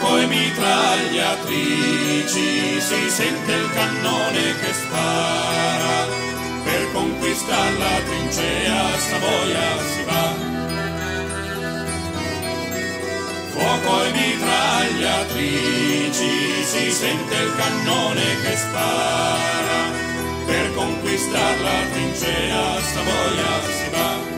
fuoco 0.09 0.21
e 0.21 0.27
mitragliatrici, 0.27 2.81
si 2.81 3.11
sente 3.11 3.53
il 3.53 3.71
cannone 3.73 4.59
che 4.59 4.73
spara, 4.73 6.07
per 6.65 6.91
conquistare 6.93 7.79
la 7.79 8.01
trincea 8.07 8.99
Savoia 8.99 9.79
si 9.93 10.03
va. 10.05 10.35
Fuoco 13.51 14.05
e 14.05 14.11
mitragliatrici, 14.13 16.65
si 16.65 16.91
sente 16.91 17.35
il 17.35 17.55
cannone 17.55 18.41
che 18.43 18.57
spara, 18.57 19.91
per 20.47 20.73
conquistare 20.75 21.61
la 21.61 21.87
trincea 21.93 22.81
Savoia 22.81 23.61
si 23.63 23.91
va. 23.91 24.38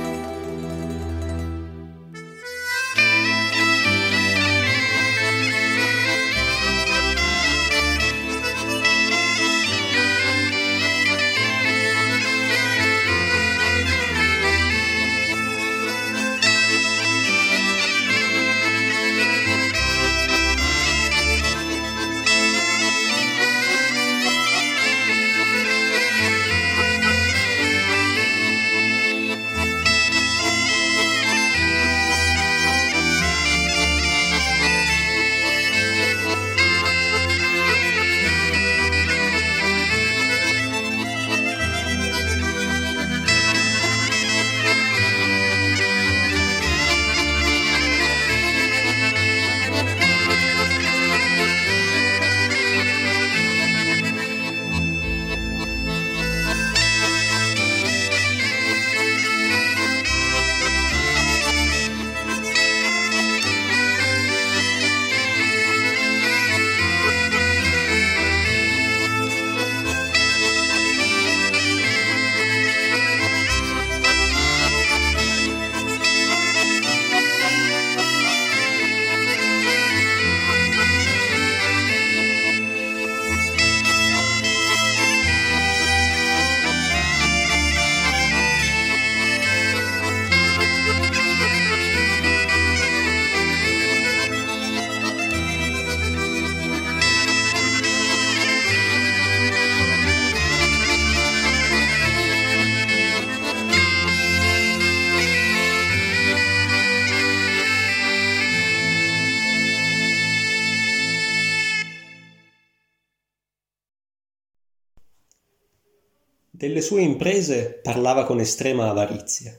Delle 116.70 116.82
sue 116.82 117.02
imprese 117.02 117.80
parlava 117.82 118.22
con 118.22 118.38
estrema 118.38 118.88
avarizia. 118.88 119.52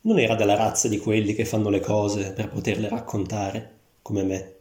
Non 0.00 0.18
era 0.18 0.34
della 0.34 0.56
razza 0.56 0.88
di 0.88 0.98
quelli 0.98 1.32
che 1.32 1.44
fanno 1.44 1.68
le 1.68 1.78
cose 1.78 2.32
per 2.32 2.48
poterle 2.48 2.88
raccontare, 2.88 3.78
come 4.02 4.24
me. 4.24 4.54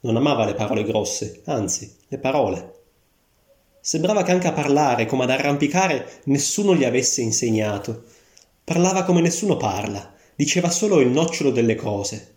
Non 0.00 0.16
amava 0.16 0.44
le 0.44 0.52
parole 0.52 0.84
grosse, 0.84 1.40
anzi, 1.46 1.96
le 2.08 2.18
parole. 2.18 2.74
Sembrava 3.80 4.22
che 4.22 4.32
anche 4.32 4.48
a 4.48 4.52
parlare, 4.52 5.06
come 5.06 5.22
ad 5.22 5.30
arrampicare, 5.30 6.20
nessuno 6.24 6.74
gli 6.74 6.84
avesse 6.84 7.22
insegnato. 7.22 8.04
Parlava 8.62 9.04
come 9.04 9.22
nessuno 9.22 9.56
parla, 9.56 10.12
diceva 10.34 10.68
solo 10.68 11.00
il 11.00 11.08
nocciolo 11.08 11.50
delle 11.50 11.74
cose. 11.74 12.34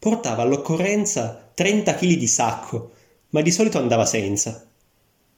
Portava 0.00 0.42
all'occorrenza 0.42 1.48
30 1.54 1.94
kg 1.94 2.16
di 2.16 2.26
sacco, 2.26 2.90
ma 3.32 3.40
di 3.40 3.50
solito 3.50 3.78
andava 3.78 4.04
senza. 4.04 4.66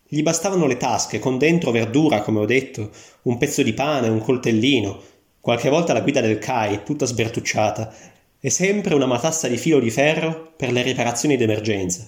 Gli 0.07 0.23
bastavano 0.23 0.67
le 0.67 0.77
tasche, 0.77 1.19
con 1.19 1.39
dentro 1.39 1.71
verdura, 1.71 2.23
come 2.23 2.41
ho 2.41 2.45
detto, 2.45 2.91
un 3.23 3.39
pezzo 3.39 3.63
di 3.63 3.73
pane, 3.73 4.09
un 4.09 4.21
coltellino, 4.21 5.01
qualche 5.41 5.69
volta 5.69 5.93
la 5.93 6.01
guida 6.01 6.21
del 6.21 6.39
CAI, 6.39 6.85
tutta 6.85 7.07
sbertucciata, 7.07 7.93
e 8.41 8.51
sempre 8.51 8.95
una 8.95 9.07
matassa 9.07 9.49
di 9.49 9.57
filo 9.57 9.79
di 9.79 9.91
ferro 9.91 10.53
per 10.57 10.71
le 10.71 10.83
riparazioni 10.83 11.37
d'emergenza. 11.37 12.07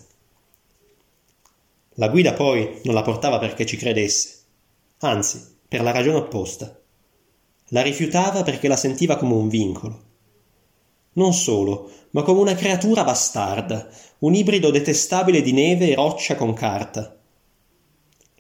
La 1.95 2.09
guida 2.09 2.33
poi 2.35 2.81
non 2.85 2.95
la 2.95 3.03
portava 3.03 3.39
perché 3.39 3.65
ci 3.65 3.77
credesse, 3.77 4.39
anzi, 4.99 5.57
per 5.67 5.83
la 5.83 5.93
ragione 5.93 6.19
opposta. 6.19 6.79
La 7.71 7.83
rifiutava 7.83 8.43
perché 8.43 8.69
la 8.69 8.77
sentiva 8.77 9.17
come 9.17 9.35
un 9.35 9.49
vincolo. 9.49 10.03
Non 11.17 11.35
solo, 11.35 11.91
ma 12.11 12.23
come 12.23 12.41
una 12.41 12.55
creatura 12.55 13.05
bastarda, 13.05 13.89
un 14.21 14.35
ibrido 14.35 14.71
detestabile 14.71 15.43
di 15.43 15.53
neve 15.53 15.91
e 15.91 15.95
roccia 15.95 16.35
con 16.35 16.55
carta 16.55 17.17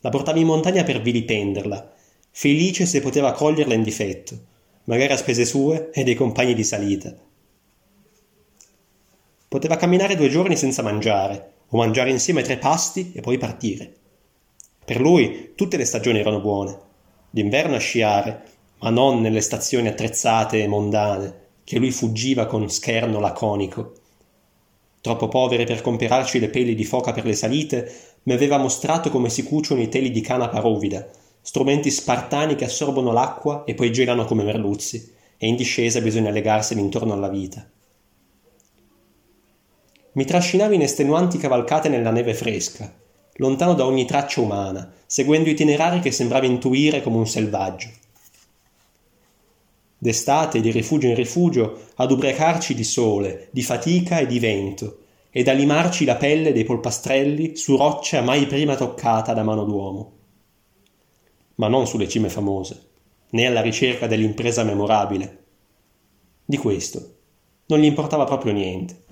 la 0.07 0.13
portava 0.13 0.39
in 0.39 0.47
montagna 0.47 0.85
per 0.85 1.03
vilipenderla, 1.03 1.93
felice 2.31 2.87
se 2.87 3.01
poteva 3.01 3.33
coglierla 3.33 3.75
in 3.75 3.83
difetto, 3.83 4.39
magari 4.85 5.13
a 5.13 5.17
spese 5.17 5.45
sue 5.45 5.91
e 5.93 6.05
dei 6.05 6.15
compagni 6.15 6.55
di 6.55 6.63
salita. 6.63 7.13
Poteva 9.49 9.77
camminare 9.77 10.15
due 10.15 10.29
giorni 10.29 10.57
senza 10.57 10.83
mangiare, 10.83 11.55
o 11.71 11.77
mangiare 11.77 12.11
insieme 12.11 12.43
tre 12.43 12.57
pasti 12.57 13.11
e 13.17 13.21
poi 13.21 13.37
partire. 13.37 13.93
Per 14.85 15.01
lui 15.01 15.55
tutte 15.57 15.77
le 15.77 15.85
stagioni 15.85 16.21
erano 16.21 16.41
buone. 16.41 16.79
D'inverno 17.29 17.75
a 17.75 17.81
sciare, 17.81 18.45
ma 18.79 18.91
non 18.91 19.21
nelle 19.21 19.41
stazioni 19.41 19.89
attrezzate 19.89 20.63
e 20.63 20.69
mondane, 20.69 21.46
che 21.67 21.81
lui 21.81 21.91
fuggiva 21.91 22.47
con 22.47 22.71
scherno 22.71 23.19
laconico. 23.19 23.95
Troppo 25.01 25.27
povere 25.27 25.65
per 25.65 25.81
comperarci 25.81 26.39
le 26.39 26.49
pelli 26.49 26.77
di 26.77 26.85
foca 26.85 27.11
per 27.11 27.25
le 27.25 27.35
salite, 27.35 27.93
mi 28.23 28.35
aveva 28.35 28.57
mostrato 28.57 29.11
come 29.11 29.29
si 29.29 29.43
cuciono 29.43 29.83
i 29.83 29.89
teli 29.89 30.13
di 30.13 30.21
canapa 30.21 30.61
rovida, 30.61 31.05
strumenti 31.41 31.91
spartani 31.91 32.55
che 32.55 32.67
assorbono 32.67 33.11
l'acqua 33.11 33.65
e 33.65 33.75
poi 33.75 33.91
gelano 33.91 34.27
come 34.27 34.45
merluzzi, 34.45 35.13
e 35.37 35.49
in 35.49 35.57
discesa 35.57 36.01
bisogna 36.01 36.31
legarseli 36.31 36.81
intorno 36.81 37.15
alla 37.15 37.29
vita. 37.29 37.69
Mi 40.13 40.25
trascinava 40.25 40.73
in 40.73 40.83
estenuanti 40.83 41.37
cavalcate 41.37 41.89
nella 41.89 42.13
neve 42.13 42.33
fresca, 42.33 42.95
lontano 43.39 43.75
da 43.75 43.85
ogni 43.85 44.05
traccia 44.05 44.41
umana, 44.41 44.89
seguendo 45.05 45.51
itinerari 45.51 45.99
che 45.99 46.13
sembrava 46.13 46.47
intuire 46.47 47.03
come 47.03 47.17
un 47.17 47.27
selvaggio. 47.27 47.89
D'estate, 49.99 50.61
di 50.61 50.71
rifugio 50.71 51.07
in 51.07 51.15
rifugio, 51.15 51.87
ad 51.97 52.11
ubriacarci 52.11 52.75
di 52.75 52.85
sole, 52.85 53.49
di 53.51 53.63
fatica 53.63 54.19
e 54.19 54.27
di 54.27 54.39
vento, 54.39 54.99
ed 55.31 55.49
a 55.49 55.53
limarci 55.53 56.05
la 56.05 56.17
pelle 56.17 56.53
dei 56.53 56.65
polpastrelli 56.65 57.57
su 57.57 57.77
roccia 57.77 58.21
mai 58.21 58.47
prima 58.47 58.75
toccata 58.75 59.33
da 59.33 59.43
mano 59.43 59.65
d'uomo. 59.65 60.13
Ma 61.57 61.69
non 61.69 61.87
sulle 61.87 62.09
cime 62.09 62.29
famose, 62.29 62.89
né 63.31 63.47
alla 63.47 63.63
ricerca 63.63 64.07
dell'impresa 64.07 64.65
memorabile. 64.65 65.45
Di 66.45 66.59
questo 66.59 67.15
non 67.67 67.81
gli 67.81 67.85
importava 67.85 68.25
proprio 68.25 68.53
niente. 68.53 69.05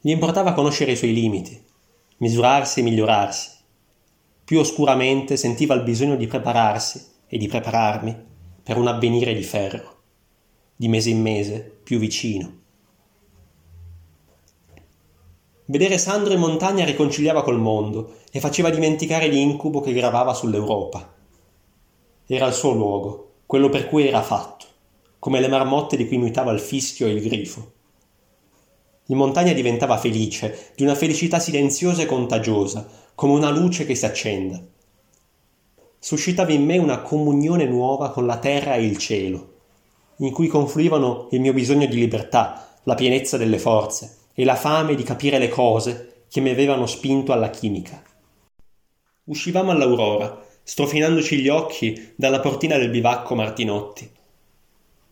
Gli 0.00 0.10
importava 0.10 0.52
conoscere 0.52 0.92
i 0.92 0.96
suoi 0.96 1.14
limiti, 1.14 1.60
misurarsi 2.18 2.80
e 2.80 2.82
migliorarsi. 2.82 3.50
Più 4.44 4.58
oscuramente 4.58 5.36
sentiva 5.36 5.74
il 5.74 5.84
bisogno 5.84 6.16
di 6.16 6.26
prepararsi 6.26 7.04
e 7.26 7.38
di 7.38 7.46
prepararmi 7.46 8.30
per 8.62 8.76
un 8.76 8.86
avvenire 8.86 9.34
di 9.34 9.42
ferro, 9.42 10.00
di 10.76 10.88
mese 10.88 11.10
in 11.10 11.20
mese 11.20 11.78
più 11.82 11.98
vicino 11.98 12.60
Vedere 15.72 15.96
Sandro 15.96 16.34
in 16.34 16.38
montagna 16.38 16.84
riconciliava 16.84 17.42
col 17.42 17.58
mondo 17.58 18.16
e 18.30 18.40
faceva 18.40 18.68
dimenticare 18.68 19.28
l'incubo 19.28 19.80
che 19.80 19.94
gravava 19.94 20.34
sull'Europa. 20.34 21.14
Era 22.26 22.46
il 22.46 22.52
suo 22.52 22.72
luogo, 22.72 23.34
quello 23.46 23.70
per 23.70 23.88
cui 23.88 24.06
era 24.06 24.20
fatto, 24.20 24.66
come 25.18 25.40
le 25.40 25.48
marmotte 25.48 25.96
di 25.96 26.06
cui 26.06 26.16
imitava 26.16 26.50
il 26.50 26.60
fischio 26.60 27.06
e 27.06 27.12
il 27.12 27.22
grifo. 27.22 27.72
In 29.06 29.16
montagna 29.16 29.54
diventava 29.54 29.96
felice, 29.96 30.72
di 30.74 30.82
una 30.82 30.94
felicità 30.94 31.38
silenziosa 31.38 32.02
e 32.02 32.06
contagiosa, 32.06 32.86
come 33.14 33.32
una 33.32 33.50
luce 33.50 33.86
che 33.86 33.94
si 33.94 34.04
accenda. 34.04 34.62
Suscitava 36.04 36.50
in 36.50 36.64
me 36.64 36.78
una 36.78 37.00
comunione 37.00 37.64
nuova 37.64 38.10
con 38.10 38.26
la 38.26 38.38
terra 38.38 38.74
e 38.74 38.84
il 38.84 38.98
cielo, 38.98 39.52
in 40.16 40.32
cui 40.32 40.48
confluivano 40.48 41.28
il 41.30 41.40
mio 41.40 41.52
bisogno 41.52 41.86
di 41.86 41.94
libertà, 41.94 42.76
la 42.82 42.96
pienezza 42.96 43.36
delle 43.36 43.60
forze, 43.60 44.16
e 44.34 44.44
la 44.44 44.56
fame 44.56 44.96
di 44.96 45.04
capire 45.04 45.38
le 45.38 45.48
cose 45.48 46.24
che 46.28 46.40
mi 46.40 46.50
avevano 46.50 46.86
spinto 46.86 47.32
alla 47.32 47.50
chimica. 47.50 48.02
Uscivamo 49.26 49.70
all'aurora, 49.70 50.44
strofinandoci 50.64 51.38
gli 51.38 51.48
occhi 51.48 52.14
dalla 52.16 52.40
portina 52.40 52.76
del 52.78 52.90
bivacco 52.90 53.36
Martinotti. 53.36 54.10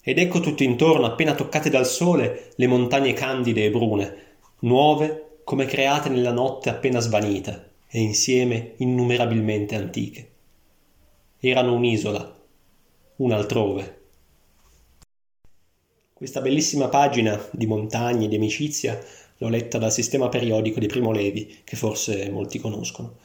Ed 0.02 0.18
ecco 0.18 0.40
tutto 0.40 0.64
intorno, 0.64 1.06
appena 1.06 1.36
toccate 1.36 1.70
dal 1.70 1.86
sole, 1.86 2.50
le 2.56 2.66
montagne 2.66 3.12
candide 3.12 3.64
e 3.64 3.70
brune, 3.70 4.16
nuove 4.62 5.38
come 5.44 5.66
create 5.66 6.08
nella 6.08 6.32
notte 6.32 6.68
appena 6.68 6.98
svanita 6.98 7.64
e 7.86 8.00
insieme 8.00 8.72
innumerabilmente 8.78 9.76
antiche. 9.76 10.29
Erano 11.42 11.72
un'isola, 11.72 12.38
un 13.16 13.32
altrove. 13.32 14.00
Questa 16.12 16.42
bellissima 16.42 16.88
pagina 16.88 17.42
di 17.52 17.66
montagne 17.66 18.26
e 18.26 18.28
di 18.28 18.36
amicizia 18.36 19.02
l'ho 19.38 19.48
letta 19.48 19.78
dal 19.78 19.90
sistema 19.90 20.28
periodico 20.28 20.80
di 20.80 20.86
Primo 20.86 21.12
Levi, 21.12 21.62
che 21.64 21.76
forse 21.76 22.28
molti 22.28 22.58
conoscono. 22.58 23.16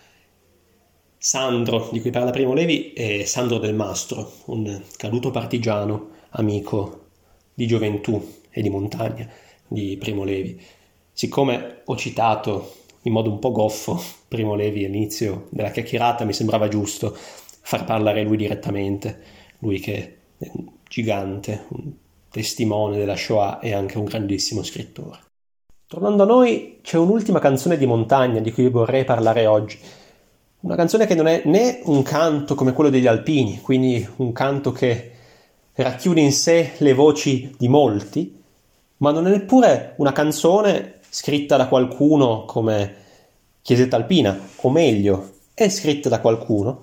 Sandro, 1.17 1.89
di 1.91 1.99
cui 1.99 2.11
parla 2.11 2.31
Primo 2.31 2.53
Levi, 2.53 2.93
è 2.93 3.25
Sandro 3.25 3.57
del 3.57 3.75
Mastro, 3.75 4.31
un 4.45 4.81
caduto 4.95 5.29
partigiano, 5.29 6.11
amico 6.29 7.07
di 7.53 7.67
gioventù 7.67 8.39
e 8.49 8.61
di 8.61 8.69
montagna 8.69 9.29
di 9.67 9.97
Primo 9.97 10.23
Levi. 10.23 10.57
Siccome 11.11 11.81
ho 11.83 11.97
citato 11.97 12.75
in 13.01 13.11
modo 13.11 13.29
un 13.29 13.39
po' 13.39 13.51
goffo 13.51 14.01
Primo 14.29 14.55
Levi 14.55 14.85
all'inizio 14.85 15.47
della 15.49 15.71
chiacchierata, 15.71 16.23
mi 16.23 16.33
sembrava 16.33 16.69
giusto 16.69 17.17
far 17.67 17.83
parlare 17.83 18.21
lui 18.21 18.37
direttamente, 18.37 19.19
lui 19.59 19.79
che 19.79 20.17
è 20.37 20.51
un 20.53 20.67
gigante, 20.87 21.65
un 21.69 21.91
testimone 22.29 22.95
della 22.95 23.15
Shoah 23.15 23.59
e 23.59 23.73
anche 23.73 23.97
un 23.97 24.03
grandissimo 24.03 24.61
scrittore. 24.61 25.17
Tornando 25.87 26.21
a 26.21 26.25
noi, 26.27 26.77
c'è 26.83 26.97
un'ultima 26.97 27.39
canzone 27.39 27.77
di 27.77 27.87
montagna 27.87 28.39
di 28.39 28.51
cui 28.51 28.69
vorrei 28.69 29.03
parlare 29.03 29.47
oggi. 29.47 29.79
Una 30.59 30.75
canzone 30.75 31.07
che 31.07 31.15
non 31.15 31.25
è 31.25 31.41
né 31.45 31.79
un 31.85 32.03
canto 32.03 32.53
come 32.53 32.71
quello 32.71 32.91
degli 32.91 33.07
alpini, 33.07 33.59
quindi 33.61 34.07
un 34.17 34.31
canto 34.31 34.71
che 34.71 35.11
racchiude 35.73 36.21
in 36.21 36.33
sé 36.33 36.73
le 36.77 36.93
voci 36.93 37.51
di 37.57 37.67
molti, 37.67 38.43
ma 38.97 39.09
non 39.09 39.25
è 39.25 39.31
neppure 39.31 39.95
una 39.97 40.11
canzone 40.11 40.99
scritta 41.09 41.57
da 41.57 41.67
qualcuno 41.67 42.45
come 42.45 42.95
Chiesetta 43.63 43.95
Alpina, 43.95 44.39
o 44.55 44.69
meglio, 44.69 45.31
è 45.55 45.67
scritta 45.67 46.09
da 46.09 46.19
qualcuno, 46.19 46.81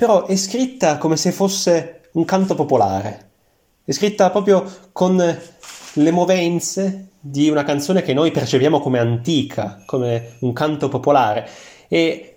però 0.00 0.26
è 0.26 0.36
scritta 0.36 0.96
come 0.96 1.16
se 1.16 1.32
fosse 1.32 2.02
un 2.12 2.24
canto 2.24 2.54
popolare, 2.54 3.30
è 3.82 3.90
scritta 3.90 4.30
proprio 4.30 4.64
con 4.92 5.16
le 5.16 6.10
movenze 6.12 7.08
di 7.18 7.50
una 7.50 7.64
canzone 7.64 8.02
che 8.02 8.14
noi 8.14 8.30
percepiamo 8.30 8.78
come 8.78 9.00
antica, 9.00 9.82
come 9.86 10.36
un 10.38 10.52
canto 10.52 10.86
popolare. 10.86 11.48
E 11.88 12.36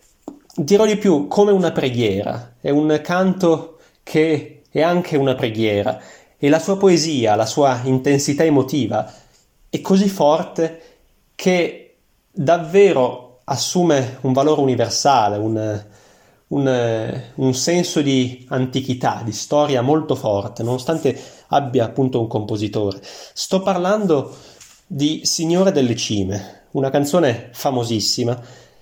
dirò 0.55 0.88
di 0.88 0.97
più, 0.97 1.28
come 1.28 1.51
una 1.51 1.72
preghiera. 1.72 2.55
È 2.59 2.72
un 2.72 2.99
canto 3.03 3.78
che 4.01 4.64
è 4.72 4.82
anche 4.82 5.16
una 5.16 5.36
preghiera. 5.36 6.01
E 6.39 6.49
la 6.49 6.57
sua 6.57 6.78
poesia, 6.78 7.36
la 7.36 7.45
sua 7.45 7.82
intensità 7.84 8.43
emotiva 8.43 9.14
è 9.70 9.82
così 9.82 10.09
forte 10.09 10.82
che 11.36 11.97
davvero 12.32 13.41
assume 13.43 14.18
un 14.22 14.34
valore 14.34 14.62
universale, 14.62 15.38
un, 15.38 15.86
un, 16.52 17.22
un, 17.36 17.54
senso 17.54 18.02
di 18.02 18.45
antichità, 18.49 19.22
di 19.24 19.32
storia 19.32 19.82
molto 19.82 20.16
forte, 20.16 20.64
nonostante 20.64 21.18
abbia 21.47 21.86
appunto 21.86 22.20
un 22.20 22.28
compositore. 22.28 22.99
Sto 23.02 23.62
parlando 23.62 24.36
di 24.86 25.22
Signore 25.24 25.72
delle 25.72 25.95
Cime, 25.95 26.64
una 26.72 26.89
canzone 26.89 27.49
famosissima 27.54 28.39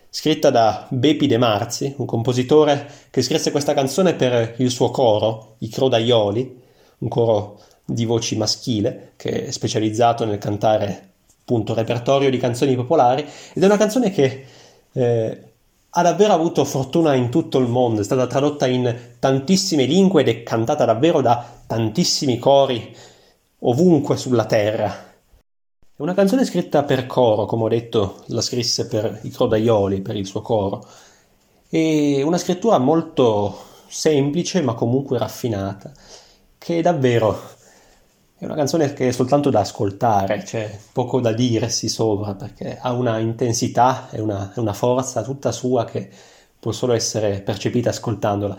scritta 0.09 0.49
da 0.49 0.87
Bepi 0.89 1.27
De 1.27 1.37
Marzi, 1.37 1.93
un 1.97 2.05
compositore 2.05 2.89
che 3.11 3.21
scrisse 3.21 3.51
questa 3.51 3.75
canzone 3.75 4.15
per 4.15 4.55
il 4.57 4.71
suo 4.71 4.89
coro, 4.89 5.55
i 5.59 5.69
Crodaioli, 5.69 6.61
un 6.99 7.07
coro 7.07 7.59
di 7.85 8.05
voci 8.05 8.35
maschile 8.35 9.13
che 9.15 9.45
è 9.45 9.51
specializzato 9.51 10.25
nel 10.25 10.37
cantare 10.37 11.07
appunto 11.41 11.73
repertorio 11.73 12.29
di 12.29 12.37
canzoni 12.37 12.75
popolari 12.75 13.25
ed 13.53 13.61
è 13.61 13.65
una 13.65 13.77
canzone 13.77 14.11
che 14.11 14.45
eh, 14.91 15.48
ha 15.91 16.01
davvero 16.01 16.33
avuto 16.33 16.65
fortuna 16.65 17.15
in 17.15 17.29
tutto 17.29 17.57
il 17.57 17.67
mondo, 17.67 18.01
è 18.01 18.03
stata 18.03 18.27
tradotta 18.27 18.67
in 18.67 18.95
tantissime 19.19 19.85
lingue 19.85 20.21
ed 20.21 20.27
è 20.27 20.43
cantata 20.43 20.85
davvero 20.85 21.21
da 21.21 21.43
tantissimi 21.65 22.37
cori 22.37 22.95
ovunque 23.59 24.15
sulla 24.15 24.45
terra. 24.45 25.07
È 25.99 26.01
una 26.01 26.13
canzone 26.13 26.45
scritta 26.45 26.83
per 26.83 27.07
coro, 27.07 27.45
come 27.45 27.63
ho 27.63 27.67
detto, 27.67 28.23
la 28.27 28.41
scrisse 28.41 28.87
per 28.87 29.19
i 29.23 29.29
Crodaioli, 29.31 30.01
per 30.01 30.15
il 30.15 30.25
suo 30.25 30.41
coro, 30.41 30.85
e 31.69 32.21
una 32.23 32.37
scrittura 32.37 32.77
molto 32.77 33.57
semplice 33.87 34.61
ma 34.61 34.75
comunque 34.75 35.17
raffinata, 35.17 35.91
che 36.57 36.81
davvero 36.81 37.57
è 38.39 38.45
una 38.45 38.55
canzone 38.55 38.93
che 38.93 39.09
è 39.09 39.11
soltanto 39.11 39.49
da 39.49 39.59
ascoltare, 39.59 40.43
c'è 40.43 40.79
poco 40.93 41.19
da 41.19 41.33
dirsi 41.33 41.89
sopra 41.89 42.35
perché 42.35 42.77
ha 42.79 42.93
una 42.93 43.17
intensità 43.17 44.09
e 44.11 44.21
una, 44.21 44.53
una, 44.55 44.71
forza 44.71 45.23
tutta 45.23 45.51
sua 45.51 45.83
che 45.83 46.09
può 46.57 46.71
solo 46.71 46.93
essere 46.93 47.41
percepita 47.41 47.89
ascoltandola. 47.89 48.55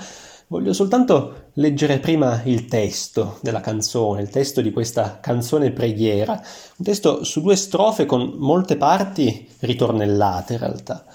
Voglio 0.49 0.74
soltanto 0.74 1.47
leggere 1.55 1.99
prima 1.99 2.43
il 2.45 2.66
testo 2.66 3.39
della 3.41 3.62
canzone, 3.62 4.20
il 4.20 4.28
testo 4.28 4.61
di 4.61 4.70
questa 4.70 5.18
canzone 5.18 5.70
preghiera, 5.70 6.33
un 6.33 6.85
testo 6.85 7.24
su 7.24 7.41
due 7.41 7.57
strofe 7.57 8.05
con 8.05 8.35
molte 8.37 8.76
parti 8.76 9.49
ritornellate 9.61 10.53
in 10.53 10.59
realtà. 10.59 11.07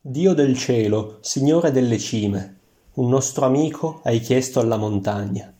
Dio 0.00 0.34
del 0.34 0.58
cielo, 0.58 1.18
Signore 1.20 1.70
delle 1.70 1.98
cime, 1.98 2.58
un 2.94 3.08
nostro 3.08 3.44
amico 3.44 4.00
hai 4.02 4.18
chiesto 4.18 4.58
alla 4.58 4.76
montagna 4.76 5.52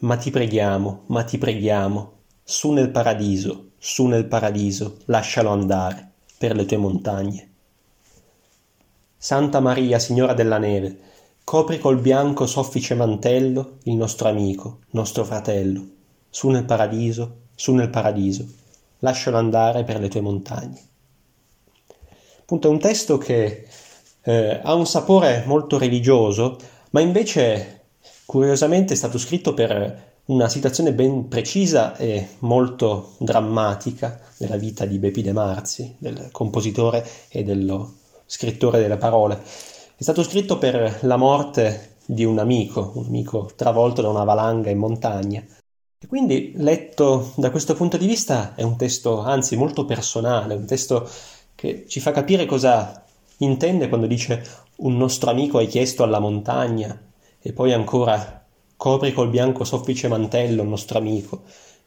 ma 0.00 0.16
ti 0.16 0.30
preghiamo, 0.30 1.04
ma 1.06 1.24
ti 1.24 1.38
preghiamo, 1.38 2.12
su 2.44 2.70
nel 2.72 2.90
paradiso, 2.90 3.70
su 3.78 4.06
nel 4.06 4.26
paradiso, 4.26 4.98
lascialo 5.06 5.50
andare 5.50 6.12
per 6.38 6.54
le 6.54 6.64
tue 6.66 6.76
montagne. 6.76 7.50
Santa 9.16 9.58
Maria, 9.60 9.98
Signora 9.98 10.34
della 10.34 10.58
Neve, 10.58 11.00
copri 11.42 11.78
col 11.78 11.98
bianco 11.98 12.46
soffice 12.46 12.94
mantello 12.94 13.78
il 13.84 13.94
nostro 13.94 14.28
amico, 14.28 14.80
nostro 14.90 15.24
fratello, 15.24 15.84
su 16.30 16.48
nel 16.50 16.64
paradiso, 16.64 17.46
su 17.54 17.74
nel 17.74 17.90
paradiso, 17.90 18.46
lascialo 19.00 19.36
andare 19.36 19.82
per 19.82 19.98
le 19.98 20.08
tue 20.08 20.20
montagne. 20.20 20.80
Appunto 22.40 22.68
è 22.68 22.70
un 22.70 22.78
testo 22.78 23.18
che 23.18 23.66
eh, 24.22 24.60
ha 24.62 24.74
un 24.74 24.86
sapore 24.86 25.42
molto 25.46 25.76
religioso, 25.78 26.56
ma 26.90 27.00
invece 27.00 27.77
Curiosamente 28.28 28.92
è 28.92 28.96
stato 28.96 29.16
scritto 29.16 29.54
per 29.54 30.18
una 30.26 30.50
situazione 30.50 30.92
ben 30.92 31.28
precisa 31.28 31.96
e 31.96 32.28
molto 32.40 33.14
drammatica 33.16 34.20
della 34.36 34.58
vita 34.58 34.84
di 34.84 34.98
Bepi 34.98 35.22
De 35.22 35.32
Marzi, 35.32 35.96
del 35.96 36.28
compositore 36.30 37.08
e 37.30 37.42
dello 37.42 37.94
scrittore 38.26 38.80
delle 38.80 38.98
parole. 38.98 39.40
È 39.96 40.02
stato 40.02 40.22
scritto 40.22 40.58
per 40.58 40.98
la 41.04 41.16
morte 41.16 41.94
di 42.04 42.26
un 42.26 42.38
amico, 42.38 42.92
un 42.96 43.06
amico 43.06 43.50
travolto 43.56 44.02
da 44.02 44.10
una 44.10 44.24
valanga 44.24 44.68
in 44.68 44.76
montagna. 44.76 45.42
E 45.98 46.06
quindi, 46.06 46.52
letto 46.56 47.32
da 47.34 47.50
questo 47.50 47.72
punto 47.72 47.96
di 47.96 48.06
vista, 48.06 48.54
è 48.54 48.62
un 48.62 48.76
testo 48.76 49.20
anzi 49.20 49.56
molto 49.56 49.86
personale, 49.86 50.52
un 50.52 50.66
testo 50.66 51.08
che 51.54 51.86
ci 51.88 51.98
fa 51.98 52.10
capire 52.10 52.44
cosa 52.44 53.06
intende 53.38 53.88
quando 53.88 54.06
dice 54.06 54.44
un 54.80 54.98
nostro 54.98 55.30
amico 55.30 55.56
hai 55.56 55.66
chiesto 55.66 56.02
alla 56.02 56.18
montagna 56.18 57.06
e 57.40 57.52
poi 57.52 57.72
ancora 57.72 58.44
copri 58.76 59.12
col 59.12 59.28
bianco 59.28 59.64
soffice 59.64 60.08
mantello 60.08 60.62
il 60.62 60.68
nostro 60.68 60.98
amico. 60.98 61.42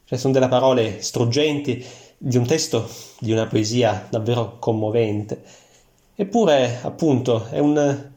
Cioè 0.06 0.18
sono 0.20 0.34
delle 0.34 0.48
parole 0.48 1.02
struggenti 1.02 1.84
di 2.18 2.38
un 2.38 2.46
testo 2.46 2.88
di 3.20 3.32
una 3.32 3.48
poesia 3.48 4.08
davvero 4.10 4.58
commovente. 4.60 5.42
Eppure, 6.16 6.80
appunto, 6.84 7.48
è 7.50 7.60
un, 7.60 8.12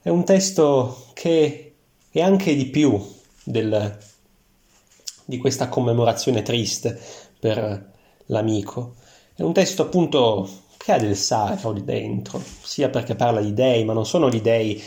è 0.00 0.08
un 0.08 0.24
testo 0.24 1.06
che 1.14 1.74
è 2.10 2.20
anche 2.20 2.54
di 2.54 2.66
più 2.66 3.02
del, 3.42 3.98
di 5.24 5.38
questa 5.38 5.68
commemorazione 5.68 6.42
triste 6.42 7.00
per 7.40 7.92
l'amico. 8.26 8.94
È 9.34 9.42
un 9.42 9.52
testo 9.52 9.82
appunto 9.82 10.48
che 10.76 10.92
ha 10.92 10.98
del 10.98 11.16
sacro 11.16 11.72
di 11.72 11.82
dentro, 11.82 12.40
sia 12.62 12.90
perché 12.90 13.14
parla 13.14 13.40
di 13.40 13.54
dei, 13.54 13.84
ma 13.84 13.94
non 13.94 14.06
sono 14.06 14.28
gli 14.28 14.40
dei 14.40 14.80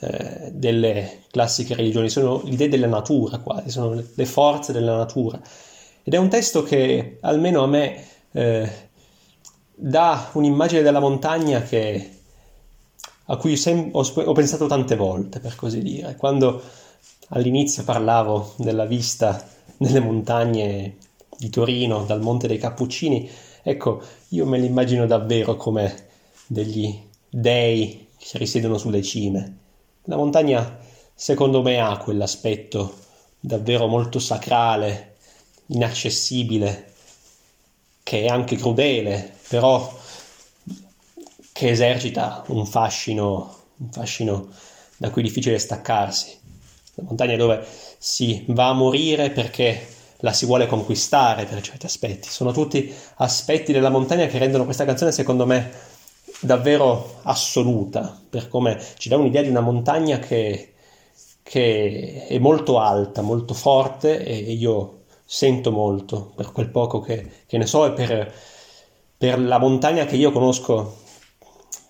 eh, 0.00 0.50
delle 0.52 1.24
classiche 1.30 1.74
religioni, 1.74 2.08
sono 2.08 2.42
le 2.44 2.52
idee 2.52 2.68
della 2.68 2.86
natura 2.86 3.38
quasi, 3.38 3.70
sono 3.70 4.02
le 4.14 4.26
forze 4.26 4.72
della 4.72 4.96
natura. 4.96 5.40
Ed 6.02 6.14
è 6.14 6.16
un 6.16 6.28
testo 6.28 6.62
che 6.62 7.18
almeno 7.20 7.62
a 7.62 7.66
me 7.66 8.04
eh, 8.32 8.70
dà 9.74 10.30
un'immagine 10.32 10.82
della 10.82 11.00
montagna 11.00 11.62
che, 11.62 12.10
a 13.26 13.36
cui 13.36 13.56
sem- 13.56 13.90
ho, 13.92 14.00
ho 14.00 14.32
pensato 14.32 14.66
tante 14.66 14.96
volte, 14.96 15.38
per 15.40 15.54
così 15.54 15.82
dire. 15.82 16.16
Quando 16.16 16.62
all'inizio 17.28 17.84
parlavo 17.84 18.54
della 18.56 18.86
vista 18.86 19.46
nelle 19.78 20.00
montagne 20.00 20.96
di 21.36 21.48
Torino, 21.50 22.04
dal 22.04 22.20
Monte 22.20 22.46
dei 22.46 22.58
Cappuccini, 22.58 23.30
ecco, 23.62 24.02
io 24.28 24.46
me 24.46 24.58
li 24.58 24.66
immagino 24.66 25.06
davvero 25.06 25.56
come 25.56 26.08
degli 26.46 27.08
dei 27.28 28.08
che 28.18 28.38
risiedono 28.38 28.76
sulle 28.76 29.02
cime. 29.02 29.59
La 30.10 30.16
montagna, 30.16 30.76
secondo 31.14 31.62
me, 31.62 31.78
ha 31.78 31.96
quell'aspetto 31.96 32.96
davvero 33.38 33.86
molto 33.86 34.18
sacrale, 34.18 35.18
inaccessibile, 35.66 36.94
che 38.02 38.24
è 38.24 38.26
anche 38.26 38.56
crudele, 38.56 39.36
però 39.46 39.96
che 41.52 41.68
esercita 41.68 42.42
un 42.48 42.66
fascino, 42.66 43.56
un 43.76 43.92
fascino 43.92 44.48
da 44.96 45.10
cui 45.10 45.22
è 45.22 45.24
difficile 45.26 45.60
staccarsi. 45.60 46.36
La 46.94 47.04
montagna 47.04 47.36
dove 47.36 47.64
si 47.96 48.44
va 48.48 48.70
a 48.70 48.74
morire 48.74 49.30
perché 49.30 49.86
la 50.16 50.32
si 50.32 50.44
vuole 50.44 50.66
conquistare 50.66 51.44
per 51.44 51.60
certi 51.60 51.86
aspetti. 51.86 52.28
Sono 52.28 52.50
tutti 52.50 52.92
aspetti 53.18 53.70
della 53.70 53.90
montagna 53.90 54.26
che 54.26 54.38
rendono 54.38 54.64
questa 54.64 54.84
canzone, 54.84 55.12
secondo 55.12 55.46
me, 55.46 55.70
davvero 56.40 57.20
assoluta, 57.22 58.18
per 58.28 58.48
come 58.48 58.80
ci 58.96 59.08
dà 59.08 59.16
un'idea 59.16 59.42
di 59.42 59.48
una 59.48 59.60
montagna 59.60 60.18
che, 60.18 60.74
che 61.42 62.26
è 62.28 62.38
molto 62.38 62.78
alta, 62.78 63.22
molto 63.22 63.54
forte 63.54 64.24
e 64.24 64.34
io 64.36 65.02
sento 65.24 65.70
molto 65.70 66.32
per 66.34 66.50
quel 66.50 66.70
poco 66.70 67.00
che, 67.00 67.44
che 67.46 67.56
ne 67.56 67.66
so 67.66 67.86
e 67.86 67.92
per, 67.92 68.32
per, 69.16 69.40
la 69.40 69.58
montagna 69.58 70.04
che 70.04 70.16
io 70.16 70.32
conosco, 70.32 70.96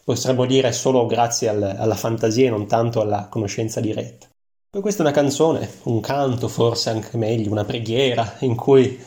potremmo 0.04 0.44
dire 0.44 0.72
solo 0.72 1.06
grazie 1.06 1.48
al, 1.48 1.62
alla 1.62 1.94
fantasia 1.94 2.48
e 2.48 2.50
non 2.50 2.66
tanto 2.66 3.00
alla 3.00 3.28
conoscenza 3.28 3.80
diretta. 3.80 4.26
Poi 4.68 4.82
questa 4.82 5.02
è 5.02 5.06
una 5.06 5.14
canzone, 5.14 5.68
un 5.84 6.00
canto 6.00 6.48
forse 6.48 6.90
anche 6.90 7.16
meglio, 7.16 7.50
una 7.50 7.64
preghiera 7.64 8.36
in 8.40 8.54
cui 8.54 9.02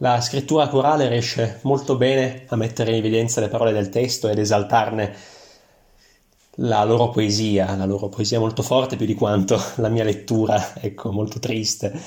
la 0.00 0.20
scrittura 0.20 0.68
corale 0.68 1.08
riesce 1.08 1.60
molto 1.62 1.96
bene 1.96 2.44
a 2.48 2.56
mettere 2.56 2.90
in 2.90 2.96
evidenza 2.96 3.40
le 3.40 3.48
parole 3.48 3.72
del 3.72 3.88
testo 3.88 4.28
ed 4.28 4.38
esaltarne 4.38 5.14
la 6.56 6.84
loro 6.84 7.08
poesia, 7.08 7.74
la 7.76 7.86
loro 7.86 8.08
poesia 8.08 8.38
molto 8.38 8.62
forte 8.62 8.96
più 8.96 9.06
di 9.06 9.14
quanto 9.14 9.58
la 9.76 9.88
mia 9.88 10.04
lettura, 10.04 10.74
ecco, 10.74 11.12
molto 11.12 11.38
triste, 11.38 11.98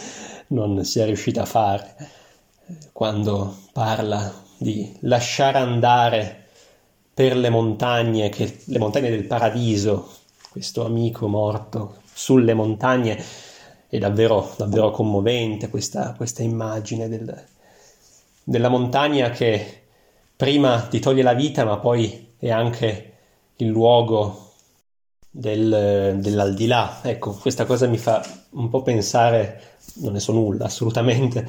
non 0.48 0.84
sia 0.86 1.06
riuscita 1.06 1.42
a 1.42 1.46
fare. 1.46 1.96
Quando 2.92 3.58
parla 3.74 4.32
di 4.58 4.96
lasciare 5.02 5.58
andare 5.58 6.46
per 7.12 7.36
le 7.36 7.50
montagne, 7.50 8.30
che, 8.30 8.62
le 8.66 8.78
montagne 8.78 9.10
del 9.10 9.26
paradiso, 9.26 10.12
questo 10.52 10.86
amico 10.86 11.28
morto 11.28 12.02
sulle 12.14 12.54
montagne, 12.54 13.24
è 13.88 13.98
davvero, 13.98 14.54
davvero 14.58 14.92
commovente 14.92 15.70
questa, 15.70 16.14
questa 16.16 16.44
immagine 16.44 17.08
del, 17.10 17.46
della 18.50 18.70
montagna 18.70 19.30
che 19.30 19.84
prima 20.36 20.82
ti 20.90 21.00
toglie 21.00 21.22
la 21.22 21.34
vita, 21.34 21.64
ma 21.66 21.78
poi 21.78 22.34
è 22.40 22.50
anche 22.50 23.14
il 23.58 23.68
luogo 23.68 24.54
del, 25.30 26.18
dell'aldilà. 26.20 27.00
Ecco, 27.04 27.34
questa 27.34 27.66
cosa 27.66 27.86
mi 27.88 28.00
fa 28.00 28.26
un 28.54 28.70
po' 28.70 28.82
pensare, 28.82 29.76
non 29.98 30.14
ne 30.14 30.20
so 30.20 30.32
nulla 30.32 30.66
assolutamente, 30.66 31.48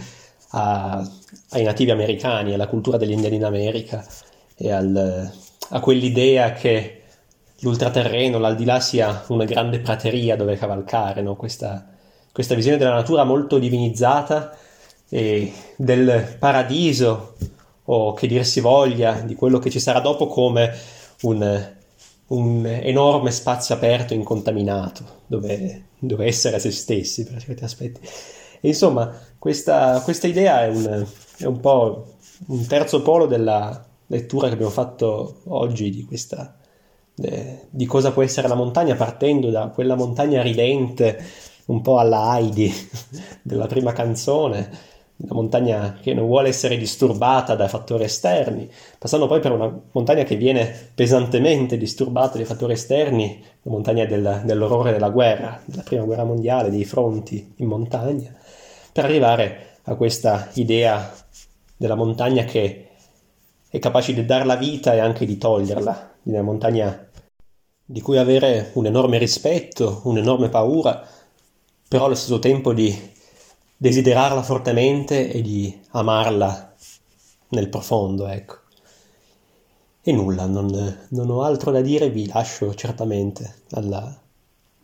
a, 0.50 1.02
ai 1.50 1.62
nativi 1.62 1.90
americani, 1.90 2.52
alla 2.52 2.68
cultura 2.68 2.98
degli 2.98 3.12
indiani 3.12 3.36
in 3.36 3.44
America 3.44 4.06
e 4.54 4.70
al, 4.70 5.32
a 5.70 5.80
quell'idea 5.80 6.52
che 6.52 7.02
l'ultraterreno, 7.60 8.38
l'aldilà 8.38 8.78
sia 8.80 9.24
una 9.28 9.44
grande 9.46 9.80
prateria 9.80 10.36
dove 10.36 10.56
cavalcare, 10.56 11.22
no? 11.22 11.34
questa, 11.34 11.88
questa 12.30 12.54
visione 12.54 12.76
della 12.76 12.92
natura 12.92 13.24
molto 13.24 13.58
divinizzata 13.58 14.54
e 15.10 15.52
del 15.76 16.36
paradiso 16.38 17.34
o 17.84 18.14
che 18.14 18.26
dir 18.26 18.46
si 18.46 18.60
voglia 18.60 19.20
di 19.20 19.34
quello 19.34 19.58
che 19.58 19.68
ci 19.68 19.80
sarà 19.80 20.00
dopo 20.00 20.28
come 20.28 20.72
un, 21.22 21.72
un 22.28 22.66
enorme 22.66 23.30
spazio 23.32 23.74
aperto, 23.74 24.14
incontaminato, 24.14 25.04
dove, 25.26 25.86
dove 25.98 26.26
essere 26.26 26.58
se 26.60 26.70
stessi 26.70 27.24
per 27.24 27.42
certi 27.42 27.64
aspetti. 27.64 28.00
E 28.60 28.68
insomma, 28.68 29.12
questa, 29.38 30.00
questa 30.02 30.28
idea 30.28 30.64
è 30.64 30.68
un, 30.68 31.06
è 31.38 31.44
un 31.44 31.60
po' 31.60 32.14
un 32.46 32.66
terzo 32.66 33.02
polo 33.02 33.26
della 33.26 33.84
lettura 34.06 34.46
che 34.46 34.54
abbiamo 34.54 34.72
fatto 34.72 35.40
oggi 35.46 35.90
di 35.90 36.04
questa 36.04 36.54
di 37.68 37.84
cosa 37.84 38.12
può 38.12 38.22
essere 38.22 38.48
la 38.48 38.54
montagna 38.54 38.94
partendo 38.94 39.50
da 39.50 39.68
quella 39.68 39.94
montagna 39.94 40.40
ridente 40.40 41.22
un 41.66 41.82
po' 41.82 41.98
alla 41.98 42.38
Heidi 42.38 42.72
della 43.42 43.66
prima 43.66 43.92
canzone 43.92 44.70
una 45.22 45.34
montagna 45.34 45.98
che 46.00 46.14
non 46.14 46.26
vuole 46.26 46.48
essere 46.48 46.78
disturbata 46.78 47.54
da 47.54 47.68
fattori 47.68 48.04
esterni, 48.04 48.70
passando 48.98 49.26
poi 49.26 49.40
per 49.40 49.52
una 49.52 49.80
montagna 49.92 50.22
che 50.22 50.36
viene 50.36 50.90
pesantemente 50.94 51.76
disturbata 51.76 52.36
dai 52.36 52.46
fattori 52.46 52.72
esterni, 52.72 53.42
la 53.62 53.70
montagna 53.70 54.06
del, 54.06 54.42
dell'orrore 54.44 54.92
della 54.92 55.10
guerra, 55.10 55.60
della 55.64 55.82
prima 55.82 56.04
guerra 56.04 56.24
mondiale, 56.24 56.70
dei 56.70 56.84
fronti 56.84 57.52
in 57.56 57.66
montagna, 57.66 58.34
per 58.92 59.04
arrivare 59.04 59.76
a 59.84 59.94
questa 59.94 60.48
idea 60.54 61.12
della 61.76 61.96
montagna 61.96 62.44
che 62.44 62.88
è 63.68 63.78
capace 63.78 64.14
di 64.14 64.24
dar 64.24 64.46
la 64.46 64.56
vita 64.56 64.94
e 64.94 65.00
anche 65.00 65.26
di 65.26 65.36
toglierla, 65.36 66.12
di 66.22 66.32
una 66.32 66.42
montagna 66.42 67.08
di 67.84 68.00
cui 68.00 68.16
avere 68.16 68.70
un 68.74 68.86
enorme 68.86 69.18
rispetto, 69.18 70.00
un'enorme 70.04 70.48
paura, 70.48 71.06
però 71.86 72.06
allo 72.06 72.14
stesso 72.14 72.38
tempo 72.38 72.72
di 72.72 73.18
desiderarla 73.82 74.42
fortemente 74.42 75.32
e 75.32 75.40
di 75.40 75.74
amarla 75.92 76.74
nel 77.48 77.70
profondo, 77.70 78.26
ecco. 78.26 78.58
E 80.02 80.12
nulla, 80.12 80.44
non, 80.44 81.06
non 81.08 81.30
ho 81.30 81.42
altro 81.42 81.70
da 81.70 81.80
dire, 81.80 82.10
vi 82.10 82.26
lascio 82.26 82.74
certamente 82.74 83.62
alla 83.70 84.20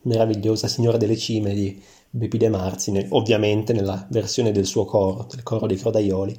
meravigliosa 0.02 0.66
Signora 0.66 0.96
delle 0.96 1.18
Cime 1.18 1.52
di 1.52 1.78
Bepi 2.08 2.38
De 2.38 2.48
Marzi, 2.48 3.06
ovviamente 3.10 3.74
nella 3.74 4.06
versione 4.08 4.50
del 4.50 4.64
suo 4.64 4.86
coro, 4.86 5.26
del 5.28 5.42
coro 5.42 5.66
dei 5.66 5.76
Crodaioli, 5.76 6.34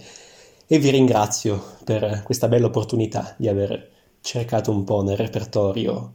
e 0.66 0.80
vi 0.80 0.90
ringrazio 0.90 1.64
per 1.84 2.24
questa 2.24 2.48
bella 2.48 2.66
opportunità 2.66 3.36
di 3.38 3.48
aver 3.48 3.92
cercato 4.22 4.72
un 4.72 4.84
po' 4.84 5.04
nel 5.04 5.18
repertorio 5.18 6.14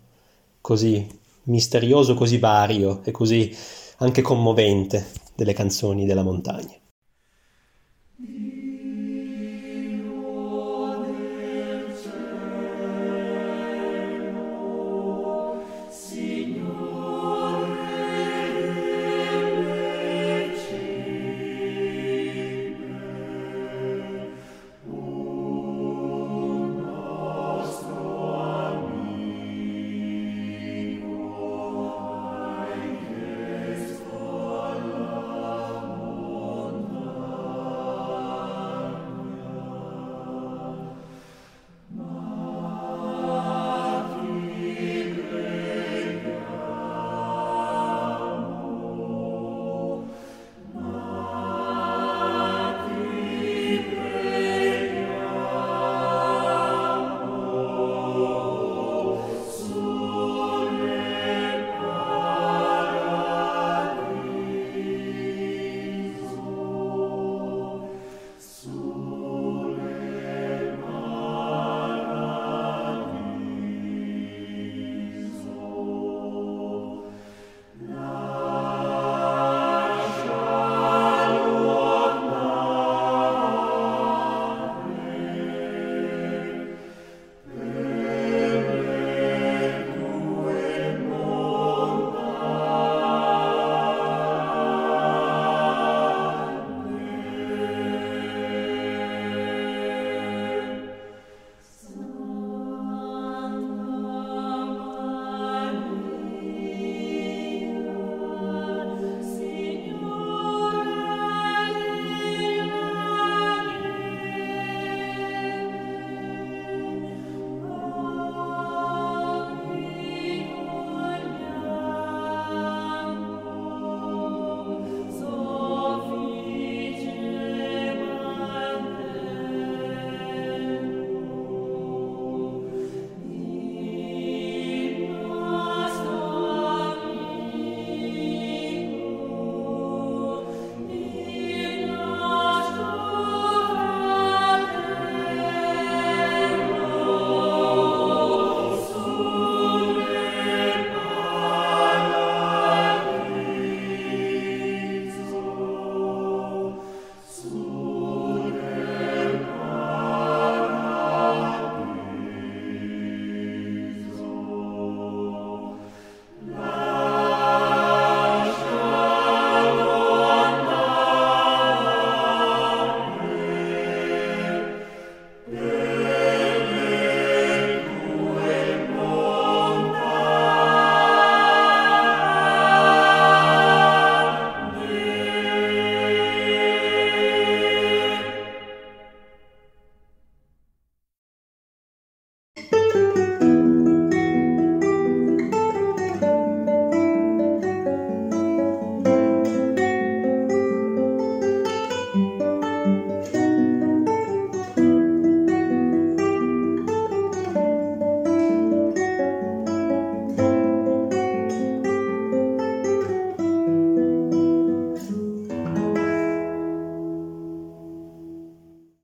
così 0.60 1.06
misterioso, 1.44 2.14
così 2.14 2.38
vario 2.38 3.00
e 3.04 3.12
così 3.12 3.56
anche 3.98 4.22
commovente 4.22 5.21
delle 5.34 5.52
canzoni 5.52 6.06
della 6.06 6.22
montagna. 6.22 6.76